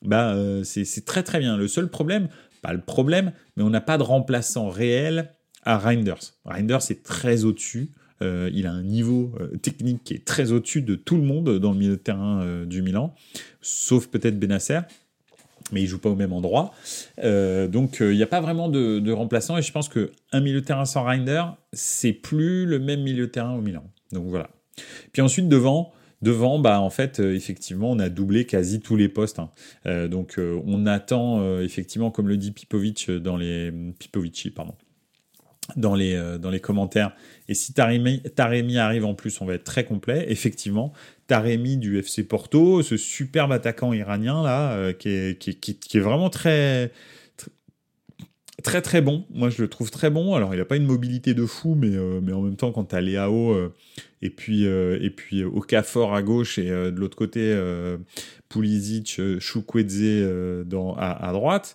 [0.03, 1.57] bah, c'est très très bien.
[1.57, 2.29] Le seul problème,
[2.63, 6.35] pas le problème, mais on n'a pas de remplaçant réel à Reinders.
[6.45, 7.91] Reinders est très au-dessus.
[8.23, 11.59] Euh, il a un niveau euh, technique qui est très au-dessus de tout le monde
[11.59, 13.15] dans le milieu de terrain euh, du Milan,
[13.63, 14.81] sauf peut-être Benasser,
[15.73, 16.73] mais il joue pas au même endroit.
[17.19, 20.85] donc il n'y a pas vraiment de, remplaçant et je pense qu'un milieu de terrain
[20.85, 23.85] sans Reinder, c'est plus le même milieu de terrain au Milan.
[24.13, 24.51] Donc voilà.
[25.13, 29.39] Puis ensuite devant, Devant, bah en fait, effectivement, on a doublé quasi tous les postes.
[29.39, 30.09] Hein.
[30.09, 34.75] donc, on attend effectivement, comme le dit Pipovic dans les Pipovici, pardon,
[35.77, 37.13] dans les, euh, dans les commentaires.
[37.49, 40.27] Et si Taremi, Taremi arrive en plus, on va être très complet.
[40.29, 40.93] Effectivement,
[41.27, 46.01] Taremi du FC Porto, ce superbe attaquant iranien là, euh, qui, est, qui, qui, est
[46.01, 46.93] vraiment très,
[48.61, 49.25] très très bon.
[49.31, 50.35] Moi, je le trouve très bon.
[50.35, 52.85] Alors, il n'a pas une mobilité de fou, mais, euh, mais en même temps, quand
[52.85, 53.57] tu as Léao
[54.23, 57.59] et puis et puis Okafor à gauche et de l'autre côté
[58.49, 60.27] Pulisic, Chukwueze
[60.99, 61.75] à, droite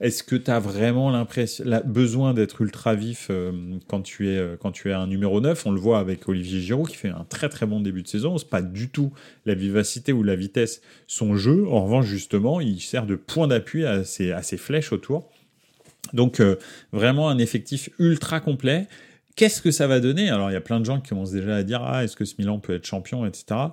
[0.00, 1.26] est-ce que tu as vraiment
[1.84, 3.52] besoin d'être ultra vif euh,
[3.88, 6.60] quand, tu es, euh, quand tu es un numéro 9 On le voit avec Olivier
[6.60, 8.38] Giroud qui fait un très très bon début de saison.
[8.38, 9.12] C'est pas du tout
[9.44, 11.66] la vivacité ou la vitesse son jeu.
[11.68, 15.28] En revanche, justement, il sert de point d'appui à ses, à ses flèches autour.
[16.12, 16.56] Donc euh,
[16.92, 18.86] vraiment un effectif ultra complet.
[19.36, 20.30] Qu'est-ce que ça va donner?
[20.30, 22.24] Alors il y a plein de gens qui commencent déjà à dire ah est-ce que
[22.24, 23.70] ce Milan peut être champion, etc.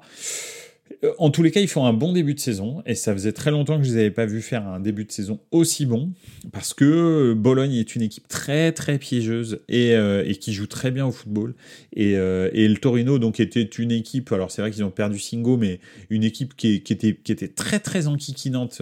[1.04, 3.32] Euh, en tous les cas, ils font un bon début de saison et ça faisait
[3.32, 6.12] très longtemps que je les avais pas vus faire un début de saison aussi bon
[6.52, 11.06] parce que Bologne est une équipe très très piégeuse et, euh, qui joue très bien
[11.06, 11.56] au football
[11.94, 15.18] et, euh, et, le Torino donc était une équipe alors c'est vrai qu'ils ont perdu
[15.18, 18.82] Singo mais une équipe qui, était, qui était très très enquiquinante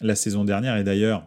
[0.00, 1.26] la saison dernière et d'ailleurs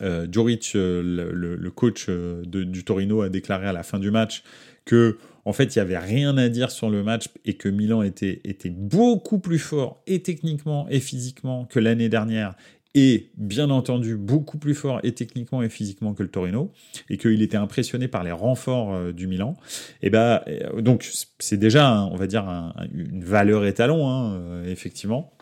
[0.00, 4.42] Djuric, le, le, coach du Torino a déclaré à la fin du match
[4.84, 8.02] que en fait, il n'y avait rien à dire sur le match et que Milan
[8.02, 12.54] était, était beaucoup plus fort et techniquement et physiquement que l'année dernière
[12.94, 16.72] et bien entendu beaucoup plus fort et techniquement et physiquement que le Torino
[17.08, 19.56] et qu'il était impressionné par les renforts euh, du Milan.
[20.02, 20.40] Et ben
[20.78, 22.44] donc c'est déjà on va dire
[22.92, 25.32] une valeur étalon hein, euh, effectivement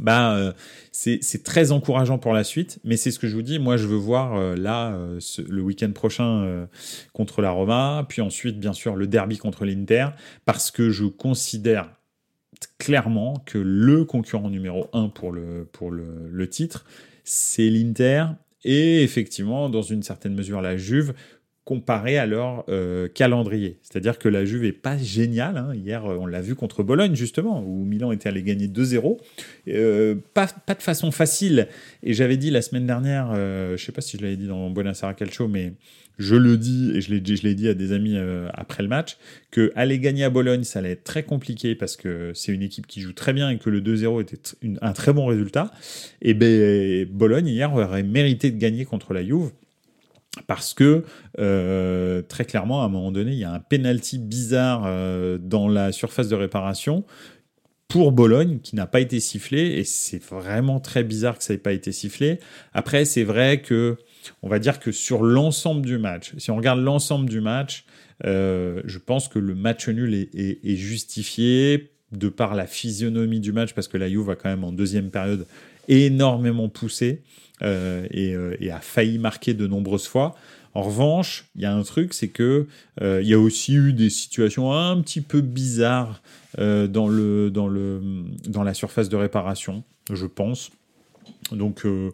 [0.00, 0.52] bah, euh,
[0.92, 2.78] c'est très encourageant pour la suite.
[2.84, 3.58] Mais c'est ce que je vous dis.
[3.58, 6.66] Moi, je veux voir euh, là euh, le week-end prochain
[7.12, 10.08] contre la Roma, puis ensuite, bien sûr, le derby contre l'Inter,
[10.44, 11.90] parce que je considère
[12.78, 16.84] clairement que le concurrent numéro un pour le, pour le, le titre,
[17.24, 18.24] c'est l'Inter
[18.68, 21.14] et effectivement, dans une certaine mesure, la Juve
[21.66, 23.76] comparé à leur euh, calendrier.
[23.82, 25.58] C'est-à-dire que la Juve est pas géniale.
[25.58, 25.74] Hein.
[25.74, 29.18] Hier, on l'a vu contre Bologne, justement, où Milan était allé gagner 2-0.
[29.68, 31.68] Euh, pas, pas de façon facile.
[32.02, 35.12] Et j'avais dit la semaine dernière, je sais pas si je l'avais dit dans Buonasera
[35.12, 35.74] Calcio, mais
[36.18, 39.18] je le dis et je l'ai, dit à des amis euh, après le match,
[39.50, 42.86] que aller gagner à Bologne, ça allait être très compliqué parce que c'est une équipe
[42.86, 44.38] qui joue très bien et que le 2-0 était
[44.80, 45.70] un très bon résultat.
[46.22, 49.50] Et ben Bologne hier aurait mérité de gagner contre la Juve
[50.46, 51.04] parce que
[51.38, 55.68] euh, très clairement, à un moment donné, il y a un penalty bizarre euh, dans
[55.68, 57.04] la surface de réparation
[57.88, 61.58] pour Bologne qui n'a pas été sifflé et c'est vraiment très bizarre que ça n'ait
[61.58, 62.40] pas été sifflé.
[62.72, 63.96] Après, c'est vrai que
[64.42, 67.84] on va dire que sur l'ensemble du match, si on regarde l'ensemble du match,
[68.24, 73.74] euh, je pense que le match nul est, justifié de par la physionomie du match,
[73.74, 75.46] parce que la Juve va quand même en deuxième période
[75.88, 77.22] énormément poussé
[77.62, 80.34] euh, euh, et, a failli marquer de nombreuses fois.
[80.74, 82.66] En revanche, il y a un truc, c'est que
[83.00, 86.22] il y a aussi eu des situations un petit peu bizarres
[86.58, 87.08] dans
[88.62, 90.70] la surface de réparation, je pense.
[91.52, 92.10] Donc, euh,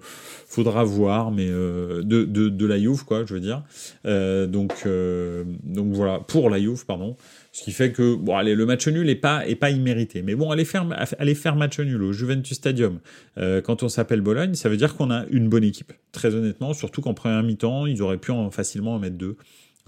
[0.46, 3.62] faudra voir, mais euh, de, de, la Juve, quoi, je veux dire.
[4.04, 7.16] Euh, donc, euh, donc voilà, pour la Juve, pardon.
[7.52, 10.22] Ce qui fait que, bon, allez, le match nul est pas, est pas immérité.
[10.22, 10.86] Mais bon, aller faire,
[11.18, 12.98] aller faire match nul au Juventus Stadium,
[13.36, 15.92] quand on s'appelle Bologne, ça veut dire qu'on a une bonne équipe.
[16.12, 19.36] Très honnêtement, surtout qu'en première mi-temps, ils auraient pu en, facilement en mettre deux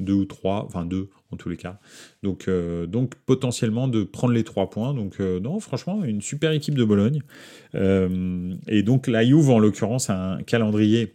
[0.01, 1.79] deux ou trois, enfin deux tous les cas.
[2.23, 4.95] Donc, euh, donc potentiellement de prendre les trois points.
[4.95, 7.23] Donc euh, non, franchement, une super équipe de Bologne.
[7.75, 11.13] Euh, et donc la Juve, en l'occurrence, a un calendrier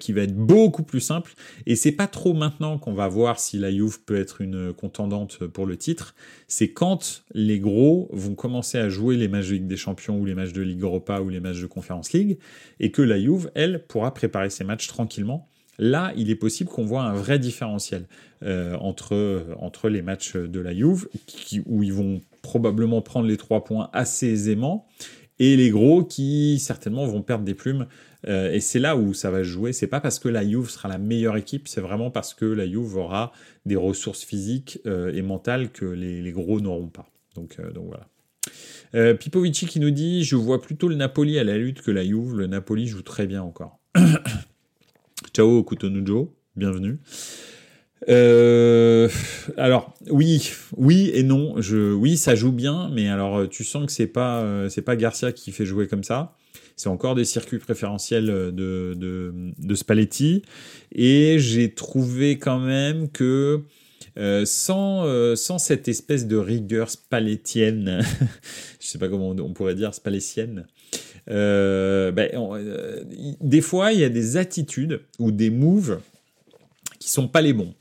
[0.00, 1.34] qui va être beaucoup plus simple.
[1.66, 5.46] Et c'est pas trop maintenant qu'on va voir si la Juve peut être une contendante
[5.46, 6.16] pour le titre.
[6.48, 10.52] C'est quand les gros vont commencer à jouer les matchs des Champions ou les matchs
[10.52, 12.38] de Ligue Europa ou les matchs de Conference League
[12.80, 15.48] et que la Juve, elle, pourra préparer ses matchs tranquillement
[15.82, 18.04] Là, il est possible qu'on voit un vrai différentiel
[18.44, 21.08] euh, entre, entre les matchs de la Juve,
[21.66, 24.86] où ils vont probablement prendre les trois points assez aisément,
[25.40, 27.88] et les gros qui certainement vont perdre des plumes.
[28.28, 29.72] Euh, et c'est là où ça va jouer.
[29.72, 32.68] C'est pas parce que la Juve sera la meilleure équipe, c'est vraiment parce que la
[32.68, 33.32] Juve aura
[33.66, 37.10] des ressources physiques euh, et mentales que les, gros n'auront pas.
[37.34, 39.14] Donc, donc voilà.
[39.14, 42.36] Pipovici qui nous dit Je vois plutôt le Napoli à la lutte que la Juve.
[42.36, 43.80] Le Napoli joue très bien encore.
[45.34, 46.98] Ciao Kutonujo, bienvenue.
[48.10, 49.08] Euh,
[49.56, 51.54] alors oui, oui et non.
[51.58, 54.94] Je, oui, ça joue bien, mais alors tu sens que c'est pas euh, c'est pas
[54.94, 56.36] Garcia qui fait jouer comme ça.
[56.76, 60.42] C'est encore des circuits préférentiels de, de, Spalletti.
[60.94, 63.62] Et j'ai trouvé quand même que
[64.18, 68.02] euh, sans, euh, sans cette espèce de rigueur spallettienne,
[68.80, 70.81] je sais pas comment on, pourrait dire spallettienne, euh,
[71.26, 73.04] ben, euh,
[73.40, 76.00] des fois, il y a des attitudes ou des moves
[76.98, 77.74] qui sont pas les bons.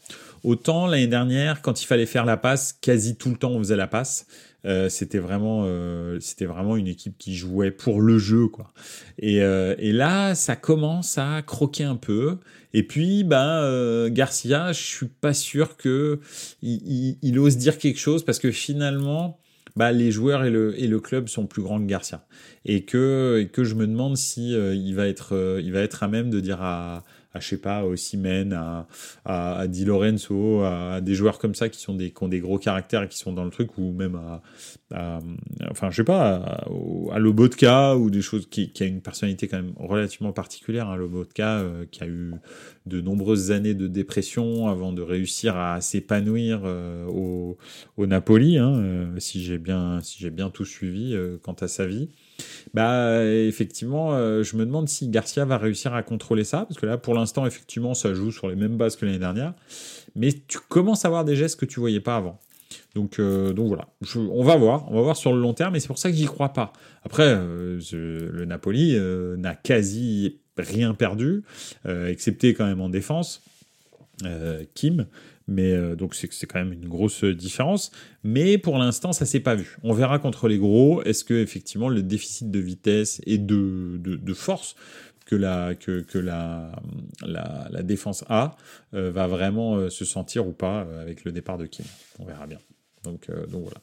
[0.44, 3.76] Autant l'année dernière, quand il fallait faire la passe, quasi tout le temps on faisait
[3.76, 4.26] la passe.
[4.66, 8.72] Euh, c'était vraiment, euh, c'était vraiment une équipe qui jouait pour le jeu, quoi.
[9.18, 12.38] Et, euh, et là, ça commence à croquer un peu.
[12.74, 16.20] Et puis, ben, Garcia, je suis pas sûr que
[16.62, 19.41] il, ose dire quelque chose parce que finalement,
[19.76, 22.26] bah, les joueurs et le, club sont plus grands que Garcia.
[22.66, 24.76] Et que, je me demande si euh,
[25.34, 27.04] euh, va être à même de dire à,
[27.34, 28.88] à je sais pas, au Simen, à,
[29.26, 32.40] à, à Di Lorenzo, à, des joueurs comme ça qui, sont des, qui ont des
[32.40, 34.42] gros caractères et qui sont dans le truc, ou même à,
[35.70, 36.66] enfin, je sais pas,
[37.12, 40.96] à, Lobotka, ou des choses qui, qui a une personnalité quand même relativement particulière, hein,
[40.98, 42.34] Lobotka, euh, qui a eu
[42.86, 47.58] de nombreuses années de dépression avant de réussir à s'épanouir euh, au,
[47.98, 51.86] au, Napoli, hein, euh, si j'ai bien, si j'ai bien tout suivi quant à sa
[51.86, 52.10] vie.
[52.74, 56.86] Bah effectivement, euh, je me demande si Garcia va réussir à contrôler ça, parce que
[56.86, 59.54] là pour l'instant effectivement ça joue sur les mêmes bases que l'année dernière,
[60.16, 62.40] mais tu commences à voir des gestes que tu voyais pas avant.
[62.96, 65.80] Donc, euh, donc voilà, on va voir, on va voir sur le long terme, et
[65.80, 66.72] c'est pour ça que j'y crois pas.
[67.04, 68.98] Après, euh, le Napoli
[69.38, 71.44] n'a quasi rien perdu,
[71.86, 73.42] excepté quand même en défense.
[74.76, 75.08] Kim,
[75.52, 77.92] mais euh, donc c'est quand même une grosse différence.
[78.24, 79.78] Mais pour l'instant, ça s'est pas vu.
[79.84, 81.04] On verra contre les gros.
[81.04, 84.76] Est-ce que effectivement le déficit de vitesse et de, force
[85.26, 85.74] que la,
[87.84, 88.56] défense a
[88.94, 91.86] euh, va vraiment euh, se sentir ou pas avec le départ de Kim?
[92.20, 92.60] On verra bien.
[93.04, 93.82] Donc, voilà.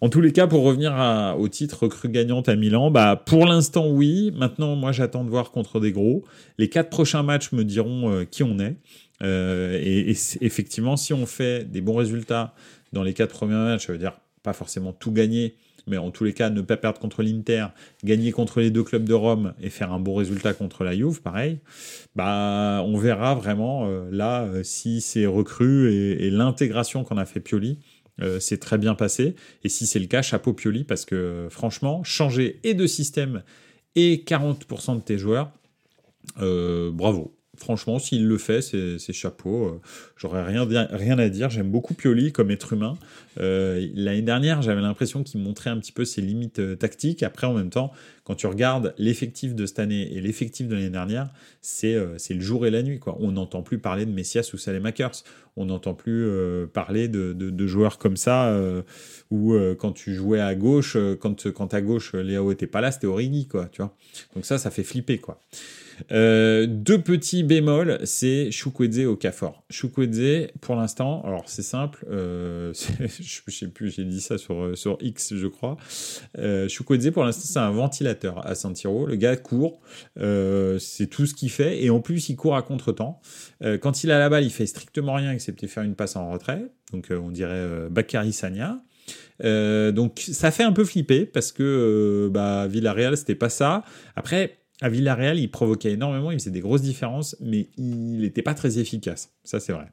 [0.00, 0.92] En tous les cas, pour revenir
[1.38, 4.32] au titre cru gagnante à Milan, bah pour l'instant oui.
[4.34, 6.24] Maintenant, moi j'attends de voir contre des gros.
[6.58, 8.74] Les quatre prochains matchs me diront qui on est.
[9.22, 12.54] Euh, et, effectivement, si on fait des bons résultats
[12.92, 15.54] dans les quatre premiers matchs, ça veut dire pas forcément tout gagner,
[15.86, 17.66] mais en tous les cas, ne pas perdre contre l'Inter,
[18.04, 21.22] gagner contre les deux clubs de Rome et faire un bon résultat contre la Juve,
[21.22, 21.60] pareil,
[22.14, 27.78] bah, on verra vraiment euh, là si c'est recrues et, l'intégration qu'on a fait Pioli.
[28.38, 29.34] c'est très bien passé.
[29.62, 33.42] Et si c'est le cas, chapeau Pioli, parce que franchement, changer et de système
[33.96, 35.52] et 40% de tes joueurs,
[36.36, 39.66] bravo franchement, s'il le fait, c'est chapeau.
[39.66, 39.80] Euh,
[40.16, 41.50] j'aurais rien, rien à dire.
[41.50, 42.96] J'aime beaucoup Pioli comme être humain.
[43.40, 47.22] Euh, l'année dernière, j'avais l'impression qu'il montrait un petit peu ses limites euh, tactiques.
[47.22, 47.92] Après, en même temps,
[48.24, 51.28] quand tu regardes l'effectif de cette année et l'effectif de l'année dernière,
[51.60, 52.98] c'est le jour et la nuit.
[52.98, 53.16] Quoi.
[53.20, 55.24] On n'entend plus parler de Messias ou Salemakers.
[55.56, 56.26] On n'entend plus
[56.72, 58.58] parler de, joueurs comme ça
[59.30, 63.06] où quand tu jouais à gauche, quand, quand à gauche, Léo était pas là, c'était
[63.06, 63.46] Origi.
[63.46, 63.94] Quoi, tu vois
[64.34, 65.18] Donc ça, ça fait flipper.
[65.18, 65.38] quoi.
[66.12, 69.64] Euh, deux petits bémols, c'est Chukwueze au Cafor.
[69.70, 74.98] Chukwueze, pour l'instant, alors c'est simple, euh, je sais plus, j'ai dit ça sur, sur
[75.00, 75.76] X, je crois.
[76.38, 76.68] Euh,
[77.12, 79.06] pour l'instant, c'est un ventilateur à San Siro.
[79.06, 79.80] Le gars court,
[80.18, 83.20] euh, c'est tout ce qu'il fait, et en plus, il court à contre-temps.
[83.80, 86.70] quand il a la balle, il fait strictement rien excepté faire une passe en retrait.
[86.92, 88.82] Donc, on dirait Bakary Sanya.
[89.40, 93.84] donc ça fait un peu flipper parce que bah, Villarreal c'était pas ça.
[94.16, 98.54] Après à Villarreal, il provoquait énormément, il faisait des grosses différences, mais il n'était pas
[98.54, 99.32] très efficace.
[99.44, 99.86] Ça, c'est vrai.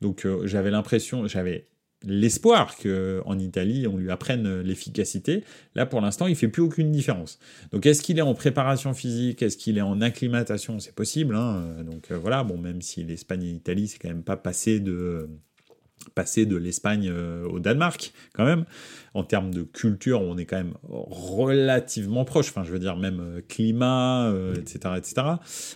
[0.00, 1.68] Donc, euh, j'avais l'impression, j'avais
[2.06, 5.42] l'espoir qu'en Italie, on lui apprenne l'efficacité.
[5.74, 7.38] Là, pour l'instant, il fait plus aucune différence.
[7.72, 9.42] Donc, est-ce qu'il est en préparation physique?
[9.42, 10.78] Est-ce qu'il est en acclimatation?
[10.80, 11.34] C'est possible.
[11.34, 11.82] Hein.
[11.84, 15.28] Donc, euh, voilà, bon, même si l'Espagne et l'Italie, c'est quand même pas passé de
[16.14, 18.64] passer de l'Espagne euh, au Danemark, quand même.
[19.14, 22.48] En termes de culture, on est quand même relativement proche.
[22.48, 25.22] Enfin, je veux dire, même euh, climat, etc., euh, etc.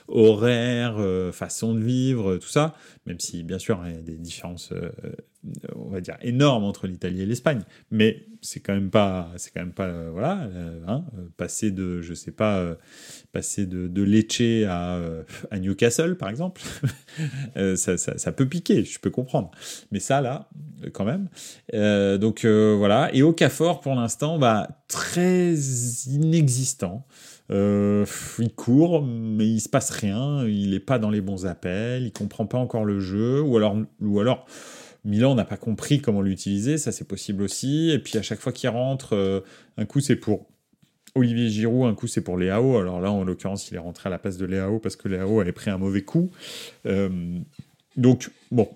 [0.09, 0.99] Horaire,
[1.33, 2.75] façon de vivre, tout ça.
[3.07, 4.73] Même si, bien sûr, il y a des différences
[5.77, 9.61] on va dire énorme entre l'Italie et l'Espagne, mais c'est quand même pas, c'est quand
[9.61, 11.05] même pas, euh, voilà, euh, hein,
[11.37, 12.75] passer de, je sais pas, euh,
[13.33, 15.01] passer de, de Lecce à,
[15.51, 16.63] à Newcastle par exemple,
[17.77, 19.51] ça, ça, peut piquer, je peux comprendre,
[19.91, 20.49] mais ça là,
[20.93, 21.29] quand même.
[22.19, 25.55] donc voilà, et au Cafor pour l'instant, bah très
[26.07, 27.07] inexistant.
[27.51, 30.47] il court, mais il se passe rien.
[30.47, 32.03] Il n'est pas dans les bons appels.
[32.03, 34.47] Il comprend pas encore le jeu, ou alors, ou alors
[35.05, 37.91] Milan n'a pas compris comment l'utiliser, ça c'est possible aussi.
[37.91, 39.41] Et puis à chaque fois qu'il rentre, euh,
[39.77, 40.47] un coup c'est pour
[41.15, 42.77] Olivier Giroud, un coup c'est pour Léao.
[42.77, 45.41] Alors là, en l'occurrence, il est rentré à la place de Léao parce que Léao
[45.41, 46.31] avait pris un mauvais coup.
[46.87, 47.39] Euh,
[47.97, 48.69] donc, bon,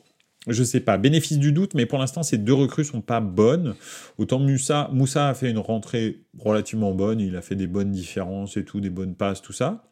[0.48, 3.74] je sais pas, bénéfice du doute, mais pour l'instant, ces deux recrues sont pas bonnes.
[4.18, 8.56] Autant Moussa, Moussa a fait une rentrée relativement bonne, il a fait des bonnes différences
[8.56, 9.84] et tout, des bonnes passes, tout ça.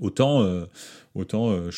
[0.00, 0.66] Autant, euh,
[1.14, 1.70] autant euh,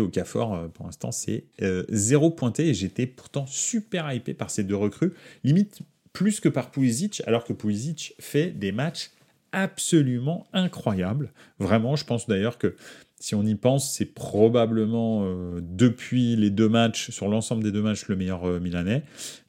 [0.00, 2.68] au Cafor, euh, pour l'instant, c'est euh, zéro pointé.
[2.68, 5.12] Et j'étais pourtant super hypé par ces deux recrues,
[5.44, 5.80] limite
[6.12, 9.10] plus que par Pulisic, alors que Pulisic fait des matchs
[9.52, 11.32] absolument incroyables.
[11.58, 12.74] Vraiment, je pense d'ailleurs que
[13.20, 15.26] si on y pense, c'est probablement
[15.60, 19.02] depuis les deux matchs, sur l'ensemble des deux matchs, le meilleur milanais.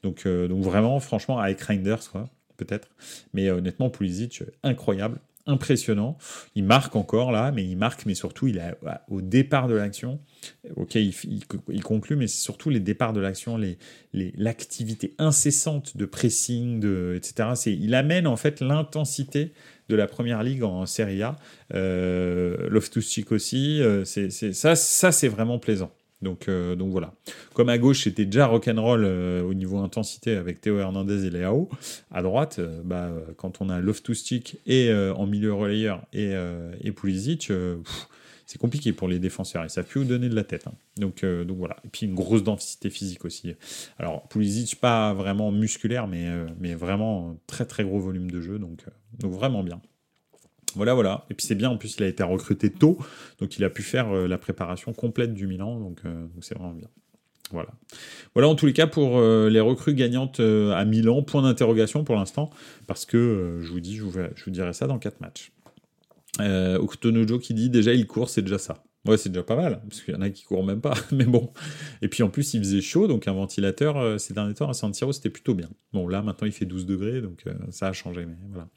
[0.03, 2.01] Donc, donc vraiment, franchement, avec Reinders,
[2.57, 2.89] peut-être.
[3.33, 6.17] Mais honnêtement, Pulisic, incroyable impressionnant.
[6.55, 8.75] Il marque encore là, mais il marque, mais surtout, il est
[9.09, 10.19] au départ de l'action.
[10.75, 13.59] Ok, il, conclut, mais c'est surtout les départs de l'action,
[14.13, 17.49] l'activité les, incessante de pressing, de, etc.
[17.65, 19.53] Il amène en fait l'intensité
[19.89, 21.35] de la première ligue en Serie A.
[21.73, 23.81] Euh, Loftus-Cheek aussi.
[23.81, 25.91] Euh, c'est, ça, ça c'est vraiment plaisant.
[26.21, 27.13] Donc, euh, donc voilà.
[27.53, 31.69] Comme à gauche, c'était déjà rock'n'roll au niveau intensité avec Théo Hernandez et Léao.
[32.11, 36.33] À droite, bah, quand on a Loftus-Cheek et en milieu relayeur et,
[36.81, 37.51] et Pulisic,
[38.49, 40.65] c'est compliqué pour les défenseurs et ça peut vous donner de la tête.
[40.65, 40.73] Hein.
[40.97, 41.75] Donc, donc voilà.
[41.85, 43.53] Et puis une grosse densité physique aussi.
[43.99, 46.27] Alors Pulisic, pas vraiment musculaire, mais,
[46.59, 48.57] mais vraiment très très gros volume de jeu.
[48.57, 48.85] Donc,
[49.19, 49.79] donc vraiment bien.
[50.75, 51.25] Voilà, voilà.
[51.29, 52.97] Et puis c'est bien, en plus, il a été recruté tôt,
[53.39, 56.73] donc il a pu faire euh, la préparation complète du Milan, donc euh, c'est vraiment
[56.73, 56.87] bien.
[57.51, 57.69] Voilà.
[58.35, 62.15] Voilà en tous les cas pour euh, les recrues gagnantes à Milan, point d'interrogation pour
[62.15, 62.51] l'instant,
[62.85, 65.51] parce que je vous dis, je vous, je vous dirai ça dans 4 matchs.
[66.39, 68.83] Euh, Okutonojo qui dit déjà il court, c'est déjà ça.
[69.05, 71.23] Ouais, c'est déjà pas mal, parce qu'il y en a qui courent même pas, mais
[71.23, 71.51] bon.
[72.01, 74.93] Et puis en plus, il faisait chaud, donc un ventilateur ces derniers temps à San
[74.93, 75.69] Siro, c'était plutôt bien.
[75.93, 78.67] Bon, là maintenant il fait 12 degrés, donc ça a changé, mais voilà.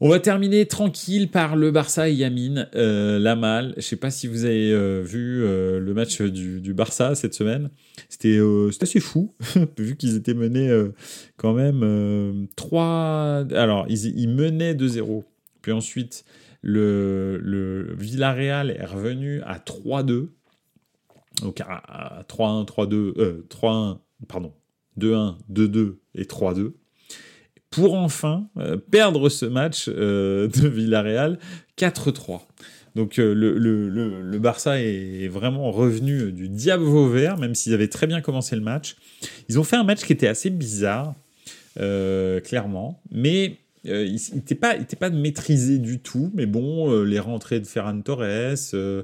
[0.00, 3.74] On va terminer tranquille par le Barça et Yamin, euh, la malle.
[3.78, 7.70] Je sais pas si vous avez euh, vu euh, le match du, Barça cette semaine.
[8.08, 8.38] C'était
[8.80, 9.34] assez fou,
[9.78, 10.70] vu qu'ils étaient menés
[11.36, 13.46] quand même 3...
[13.52, 15.24] Alors, ils, menaient 2-0.
[15.68, 16.24] Puis ensuite,
[16.62, 20.28] le, Villarreal est revenu à 3-2.
[21.42, 23.46] Donc à, 3-1, 3-2...
[23.48, 23.98] 3-1,
[24.28, 24.54] pardon.
[24.98, 26.72] 2-1, 2-2 et 3-2.
[27.68, 28.48] pour enfin
[28.90, 31.38] perdre ce match de Villarreal
[31.76, 32.40] 4-3.
[32.94, 38.06] Donc le, le, le, Barça est vraiment revenu du diable vauvert, même s'ils avaient très
[38.06, 38.96] bien commencé le match.
[39.50, 41.14] Ils ont fait un match qui était assez bizarre,
[41.76, 43.58] clairement, mais
[43.88, 47.66] euh, il n'était pas, était pas maîtrisé du tout, mais bon, euh, les rentrées de
[47.66, 49.02] Ferran Torres, euh,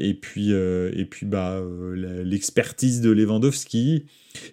[0.00, 1.62] et puis, et puis bah,
[1.94, 4.06] l'expertise de Lewandowski,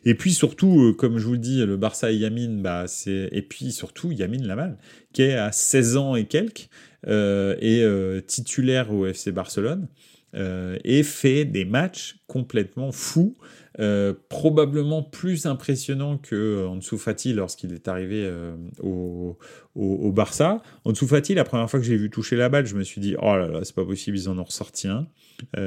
[0.06, 3.42] et puis surtout, comme je vous le dis, le Barça et Yamin, bah, c'est, et
[3.42, 4.78] puis surtout Yamin Lamal,
[5.14, 6.70] qui est à 16 ans et quelques,
[7.08, 7.86] et
[8.28, 9.88] titulaire au FC Barcelone,
[10.34, 13.36] et fait des matchs complètement fous.
[13.80, 19.38] Euh, probablement plus impressionnant que euh, Ansu Fati lorsqu'il est arrivé euh, au,
[19.76, 20.62] au, Barça.
[20.86, 23.16] Ansu Fati, la première fois que j'ai vu toucher la balle, je me suis dit
[23.22, 25.08] oh là là, c'est pas possible, ils en ont ressorti un.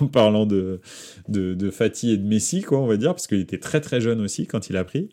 [0.00, 0.80] en parlant de,
[1.28, 4.20] de, Fati et de Messi, quoi, on va dire, parce qu'il était très très jeune
[4.20, 5.08] aussi quand il a pris.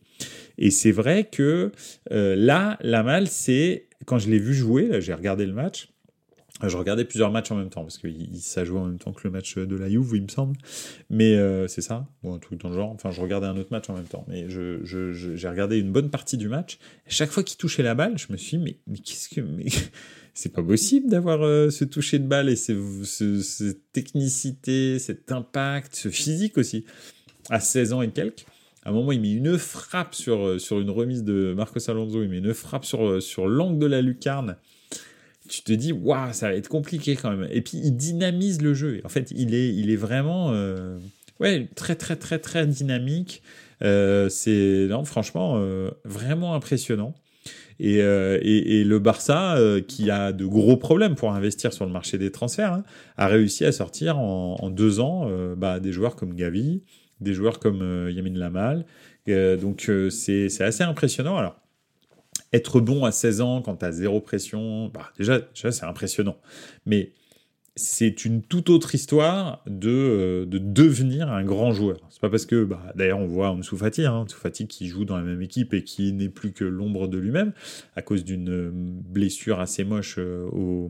[0.59, 1.71] Et c'est vrai que
[2.11, 5.89] là, la malle, c'est quand je l'ai vu jouer, j'ai regardé le match.
[6.63, 8.07] Je regardais plusieurs matchs en même temps, parce que
[8.39, 10.55] ça jouait en même temps que le match de la Juve, il me semble.
[11.09, 12.91] Mais euh, c'est ça, ou un truc dans le genre.
[12.91, 14.25] Enfin, je regardais un autre match en même temps.
[14.29, 16.77] Mais j'ai regardé une bonne partie du match.
[17.07, 19.41] Chaque fois qu'il touchait la balle, je me suis dit, mais, mais qu'est-ce que.
[19.41, 19.65] Mais...
[20.33, 25.95] c'est pas possible d'avoir euh, ce toucher de balle et ce, cette technicité, cet impact,
[25.95, 26.85] ce physique aussi.
[27.49, 28.45] À 16 ans et quelques.
[28.83, 32.23] À un moment, il met une frappe sur, euh, sur une remise de Marcos Alonso.
[32.23, 34.55] Il met une frappe sur, sur l'angle de la lucarne
[35.47, 37.47] tu te dis, waouh, ça va être compliqué quand même.
[37.51, 39.01] Et puis, il dynamise le jeu.
[39.03, 40.97] En fait, il est, il est vraiment euh,
[41.39, 43.41] ouais, très, très, très, très dynamique.
[43.83, 47.13] Euh, c'est, non, franchement, euh, vraiment impressionnant.
[47.79, 49.57] Et, et, et, le Barça,
[49.89, 52.83] qui a de gros problèmes pour investir sur le marché des transferts, hein,
[53.17, 56.83] a réussi à sortir en, en deux ans bah, des joueurs comme Gavi,
[57.19, 58.85] des joueurs comme Yamin Lamal.
[59.27, 61.35] donc, c'est assez impressionnant.
[61.35, 61.59] Alors,
[62.55, 66.37] être bon à 16 ans quand tu as zéro pression, bah, déjà, c'est impressionnant.
[66.85, 67.11] Mais
[67.77, 71.97] c'est une toute autre histoire de, euh, de devenir un grand joueur.
[72.09, 75.23] C'est pas parce que, bah, d'ailleurs, on voit Ansu hein, Fati qui joue dans la
[75.23, 77.51] même équipe et qui n'est plus que l'ombre de lui-même
[77.95, 80.89] à cause d'une euh, blessure assez moche euh, au,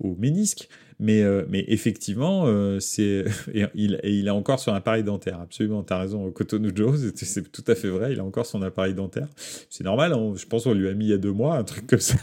[0.00, 0.68] au ménisque.
[1.00, 3.24] Mais, euh, mais effectivement, euh, c'est
[3.54, 5.40] et il, et il est encore sur un appareil dentaire.
[5.40, 6.30] Absolument, tu as raison.
[6.32, 8.12] Cotonou Joe, c'est tout à fait vrai.
[8.12, 9.28] Il a encore son appareil dentaire.
[9.70, 10.14] C'est normal.
[10.36, 12.16] je pense qu'on lui a mis il y a deux mois un truc comme ça.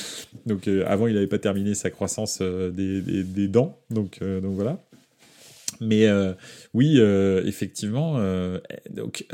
[0.46, 3.78] Donc euh, avant, il n'avait pas terminé sa croissance des, des, des, dents.
[3.90, 4.78] Donc, donc voilà.
[5.80, 6.06] Mais
[6.74, 7.00] oui,
[7.44, 8.18] effectivement,
[8.90, 9.26] donc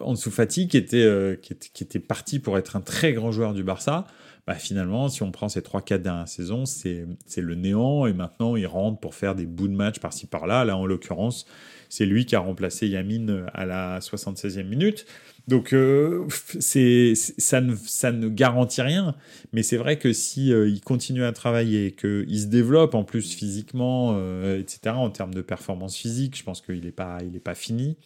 [0.00, 3.54] Ansu Fati qui était, qui était, qui était parti pour être un très grand joueur
[3.54, 4.06] du Barça
[4.46, 8.66] bah, finalement, si on prend ces 3-4 dernières saisons, c'est le néant, et maintenant il
[8.66, 10.64] rentre pour faire des bouts de match par-ci par-là.
[10.64, 11.46] Là, en l'occurrence,
[11.88, 15.06] c'est lui qui a remplacé Yamin à la 76e minute.
[15.50, 16.28] Donc, euh,
[16.60, 19.16] c'est ça, ne, ça ne garantit rien,
[19.52, 23.34] mais c'est vrai que si euh, il continue à travailler, qu'il se développe en plus
[23.34, 27.40] physiquement, euh, etc., en termes de performance physique, je pense qu'il n'est pas, il est
[27.40, 27.96] pas fini.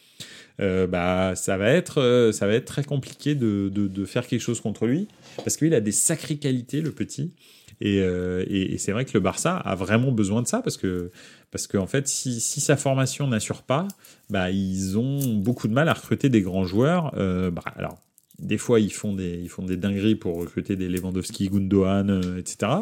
[0.58, 4.86] bah, ça va être, ça va être très compliqué de, de, faire quelque chose contre
[4.86, 7.34] lui parce qu'il a des sacrées qualités, le petit.
[7.82, 11.10] Et, et, c'est vrai que le Barça a vraiment besoin de ça parce que,
[11.54, 13.86] parce qu'en fait, si, sa formation n'assure pas,
[14.28, 17.14] bah, ils ont beaucoup de mal à recruter des grands joueurs.
[17.16, 17.96] Euh, bah, alors,
[18.40, 19.46] des fois, ils font des,
[19.76, 22.72] dingueries pour recruter des Lewandowski, Gundogan, euh, etc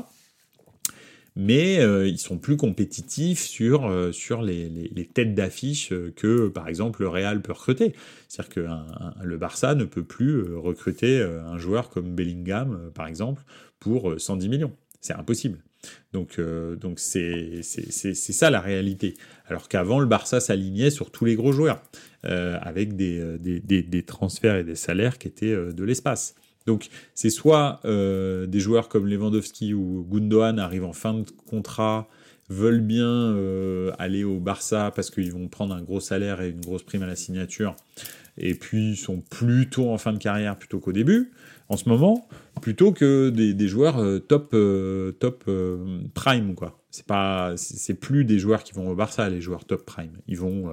[1.34, 7.00] mais euh, ils sont plus compétitifs sur, euh, sur les, têtes d'affiche que, par exemple,
[7.00, 7.94] le Real peut recruter.
[8.28, 8.66] C'est-à-dire que
[9.24, 13.42] le Barça ne peut plus recruter un joueur comme Bellingham, par exemple,
[13.80, 14.72] pour 110 millions.
[15.00, 15.62] C'est impossible.
[16.12, 19.14] Donc, donc c'est, c'est, ça la réalité.
[19.46, 21.82] Alors qu'avant, le Barça s'alignait sur tous les gros joueurs,
[22.22, 26.34] avec des, des, des, des, transferts et des salaires qui étaient de l'espace.
[26.66, 32.08] Donc c'est soit euh, des joueurs comme Lewandowski ou Gundogan arrivent en fin de contrat,
[32.48, 36.60] veulent bien euh, aller au Barça parce qu'ils vont prendre un gros salaire et une
[36.60, 37.74] grosse prime à la signature,
[38.38, 41.32] et puis sont plutôt en fin de carrière plutôt qu'au début,
[41.68, 42.28] en ce moment,
[42.60, 44.54] plutôt que des, joueurs euh, top,
[45.18, 45.50] top
[46.14, 46.78] prime quoi.
[46.90, 50.12] C'est pas, c'est plus des joueurs qui vont au Barça, les joueurs top prime.
[50.28, 50.70] Ils vont,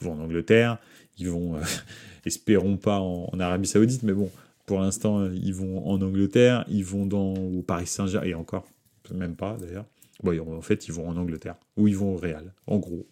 [0.00, 0.78] ils vont en Angleterre,
[1.18, 1.56] ils vont,
[2.24, 4.30] espérons pas en Arabie Saoudite, mais bon,
[4.70, 8.68] pour l'instant, euh, ils vont en Angleterre, ils vont dans, au Paris Saint-Germain, et encore,
[9.12, 9.84] même pas d'ailleurs.
[10.22, 13.04] Bon, en fait, ils vont en Angleterre, ou ils vont au Real, en gros.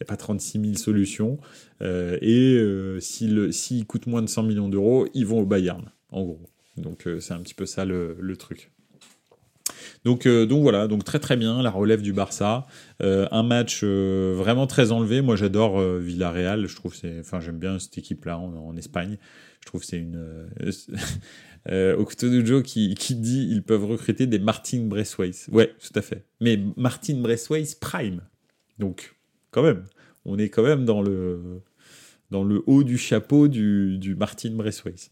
[0.00, 1.38] N'y a pas 36 000 solutions.
[1.82, 6.22] Euh, et euh, s'ils coûtent moins de 100 millions d'euros, ils vont au Bayern, en
[6.24, 6.40] gros.
[6.76, 8.70] Donc c'est un petit peu ça le, le truc.
[10.04, 12.66] Donc, donc voilà, donc très très bien la relève du Barça.
[13.00, 15.22] un match vraiment très enlevé.
[15.22, 16.66] Moi j'adore Villarreal.
[16.66, 19.16] Je trouve c'est, enfin j'aime bien cette équipe là en, Espagne.
[19.60, 20.50] Je trouve c'est une
[21.68, 25.48] euh, Okutonujo qui, qui dit ils peuvent recruter des Martin Braithwaite.
[25.50, 26.24] Ouais, tout à fait.
[26.40, 28.22] Mais Martin Braithwaite Prime.
[28.78, 29.15] Donc,
[29.50, 29.84] quand même,
[30.24, 31.62] on est quand même dans le,
[32.30, 35.10] dans le haut du chapeau du, du Martin Braithwaite.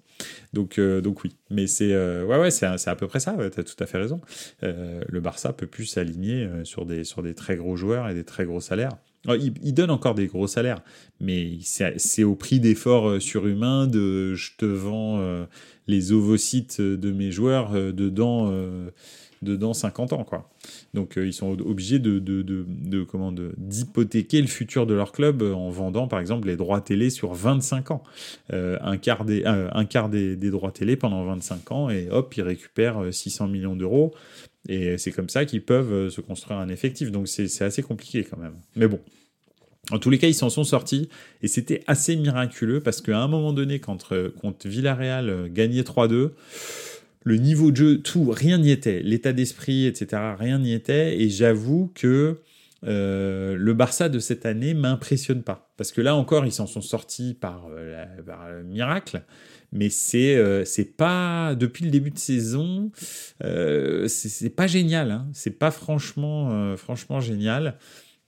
[0.52, 3.36] Donc, euh, donc oui, mais c'est euh, ouais, ouais, c'est à peu près ça.
[3.52, 4.20] tu as tout à fait raison.
[4.62, 8.24] Euh, le Barça peut plus s'aligner sur des, sur des très gros joueurs et des
[8.24, 8.92] très gros salaires.
[9.26, 10.82] il, il, donne encore des gros salaires,
[11.20, 13.86] mais c'est au prix d'efforts surhumains.
[13.86, 15.46] De je te vends
[15.86, 18.52] les ovocytes de mes joueurs dedans,
[19.44, 20.24] euh, dedans 50 ans.
[20.24, 20.50] Quoi.
[20.94, 25.42] Donc euh, ils sont obligés de, de, de, de d'hypothéquer le futur de leur club
[25.42, 28.02] en vendant par exemple les droits télé sur 25 ans.
[28.50, 32.42] un quart, des, un quart des, des, droits télé pendant 25 ans et hop, ils
[32.42, 34.14] récupèrent 600 millions d'euros.
[34.68, 37.10] Et c'est comme ça qu'ils peuvent se construire un effectif.
[37.10, 38.54] Donc c'est assez compliqué quand même.
[38.76, 38.98] Mais bon,
[39.90, 41.08] en tous les cas, ils s'en sont sortis
[41.42, 44.30] et c'était assez miraculeux parce qu'à un moment donné, quand, euh,
[44.64, 46.30] Villarreal euh, gagnait 3-2,
[47.24, 49.00] le niveau de jeu, tout, rien n'y était.
[49.02, 51.20] L'état d'esprit, etc., rien n'y était.
[51.20, 52.40] Et j'avoue que
[52.86, 55.72] euh, le Barça de cette année m'impressionne pas.
[55.76, 59.22] Parce que là encore, ils s'en sont sortis par, le miracle.
[59.72, 62.92] Mais c'est c'est pas depuis le début de saison,
[63.40, 65.10] c'est pas génial.
[65.10, 65.26] Hein.
[65.32, 67.76] C'est pas franchement franchement génial.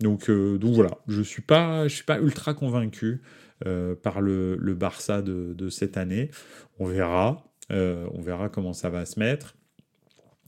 [0.01, 3.23] Donc, euh, donc voilà, je suis pas, je suis pas ultra convaincu
[3.67, 6.31] euh, par le, Barça de, cette année.
[6.79, 9.57] On verra, euh, on verra comment ça va se mettre.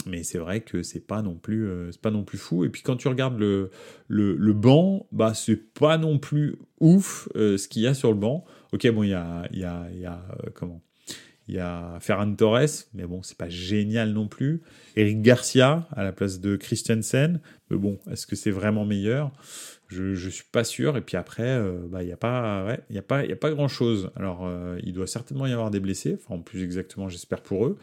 [0.07, 2.65] Mais c'est vrai que c'est pas non plus, c'est pas non plus fou.
[2.65, 3.71] Et puis quand tu regardes le,
[4.07, 8.19] le, le banc, bah c'est pas non plus ouf ce qu'il y a sur le
[8.19, 8.45] banc.
[8.73, 10.23] Ok, bon, il y a, y a, a
[10.55, 10.83] comment?
[11.49, 14.61] Il y a Ferran Torres, mais bon, c'est pas génial non plus.
[14.97, 17.41] Eric Garcia à la place de Christensen,
[17.71, 19.33] mais bon, est-ce que c'est vraiment meilleur?
[19.89, 20.97] Je, je suis pas sûr.
[20.97, 23.33] Et puis après, euh, bah, il n'y a pas, il y a pas, il y
[23.33, 24.11] a pas grand chose.
[24.17, 26.19] Alors, euh, il doit certainement y avoir des blessés.
[26.19, 27.79] Enfin, en plus exactement, j'espère pour eux,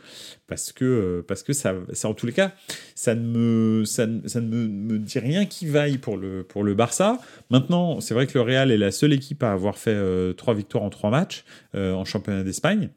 [0.47, 2.53] parce que, euh, parce que ça, ça, en tous les cas,
[2.93, 6.75] ça ne me, ça, ça ne me, dit rien qui vaille pour le, pour le
[6.75, 7.19] Barça.
[7.49, 9.95] Maintenant, c'est vrai que le Real est la seule équipe à avoir fait
[10.35, 11.43] trois victoires en trois matchs
[11.73, 12.89] en championnat d'Espagne.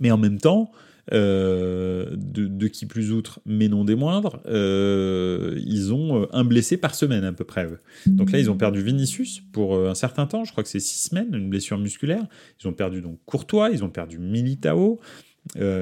[0.00, 0.70] Mais en même temps,
[1.12, 6.76] euh, de, qui plus outre, mais non des moindres, euh, ils ont euh, un blessé
[6.76, 7.68] par semaine à peu près.
[8.06, 11.08] Donc là, ils ont perdu Vinicius pour un certain temps, je crois que c'est six
[11.08, 12.24] semaines, une blessure musculaire.
[12.62, 15.00] Ils ont perdu donc Courtois, ils ont perdu Militao.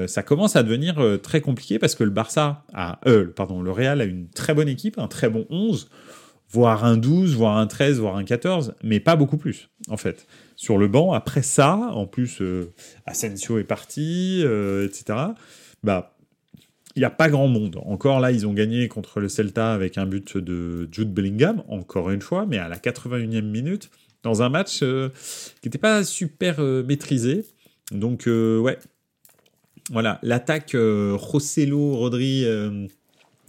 [0.07, 2.99] ça commence à devenir très compliqué parce que le Barça a,
[3.35, 5.87] pardon, le Real a une très bonne équipe, un très bon 11
[6.51, 10.27] voire un 12, voire un 13, voire un 14, mais pas beaucoup plus, en fait.
[10.55, 12.73] Sur le banc, après ça, en plus, euh,
[13.05, 15.17] Asensio est parti, euh, etc.,
[15.83, 16.17] bah,
[16.95, 17.79] il n'y a pas grand monde.
[17.85, 22.11] Encore là, ils ont gagné contre le Celta avec un but de Jude Bellingham, encore
[22.11, 23.89] une fois, mais à la 81e minute,
[24.23, 25.09] dans un match euh,
[25.61, 27.45] qui n'était pas super maîtrisé.
[27.91, 28.77] Donc, ouais.
[29.89, 32.45] Voilà, l'attaque Rosselló, Rodri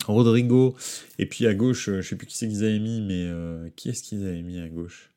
[0.06, 0.76] Rodrigo.
[1.18, 3.68] Et puis à gauche, euh, je sais plus qui c'est qu'ils avaient mis, mais euh,
[3.76, 5.10] qui est-ce qu'ils avaient mis à gauche?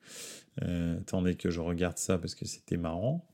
[0.63, 3.25] Euh, Attendez que je regarde ça parce que c'était marrant.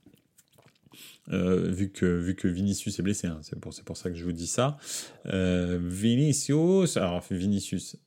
[1.28, 4.32] vu, que, vu que Vinicius est blessé, hein, c'est pour, pour ça que je vous
[4.32, 4.78] dis ça.
[5.26, 7.97] Vinicius, alors Vinicius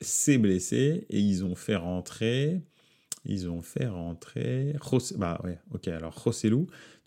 [0.00, 2.62] s'est blessé et ils ont fait rentrer
[3.24, 4.74] ils ont fait rentrer.
[5.16, 6.14] Bah ouais, ok, alors.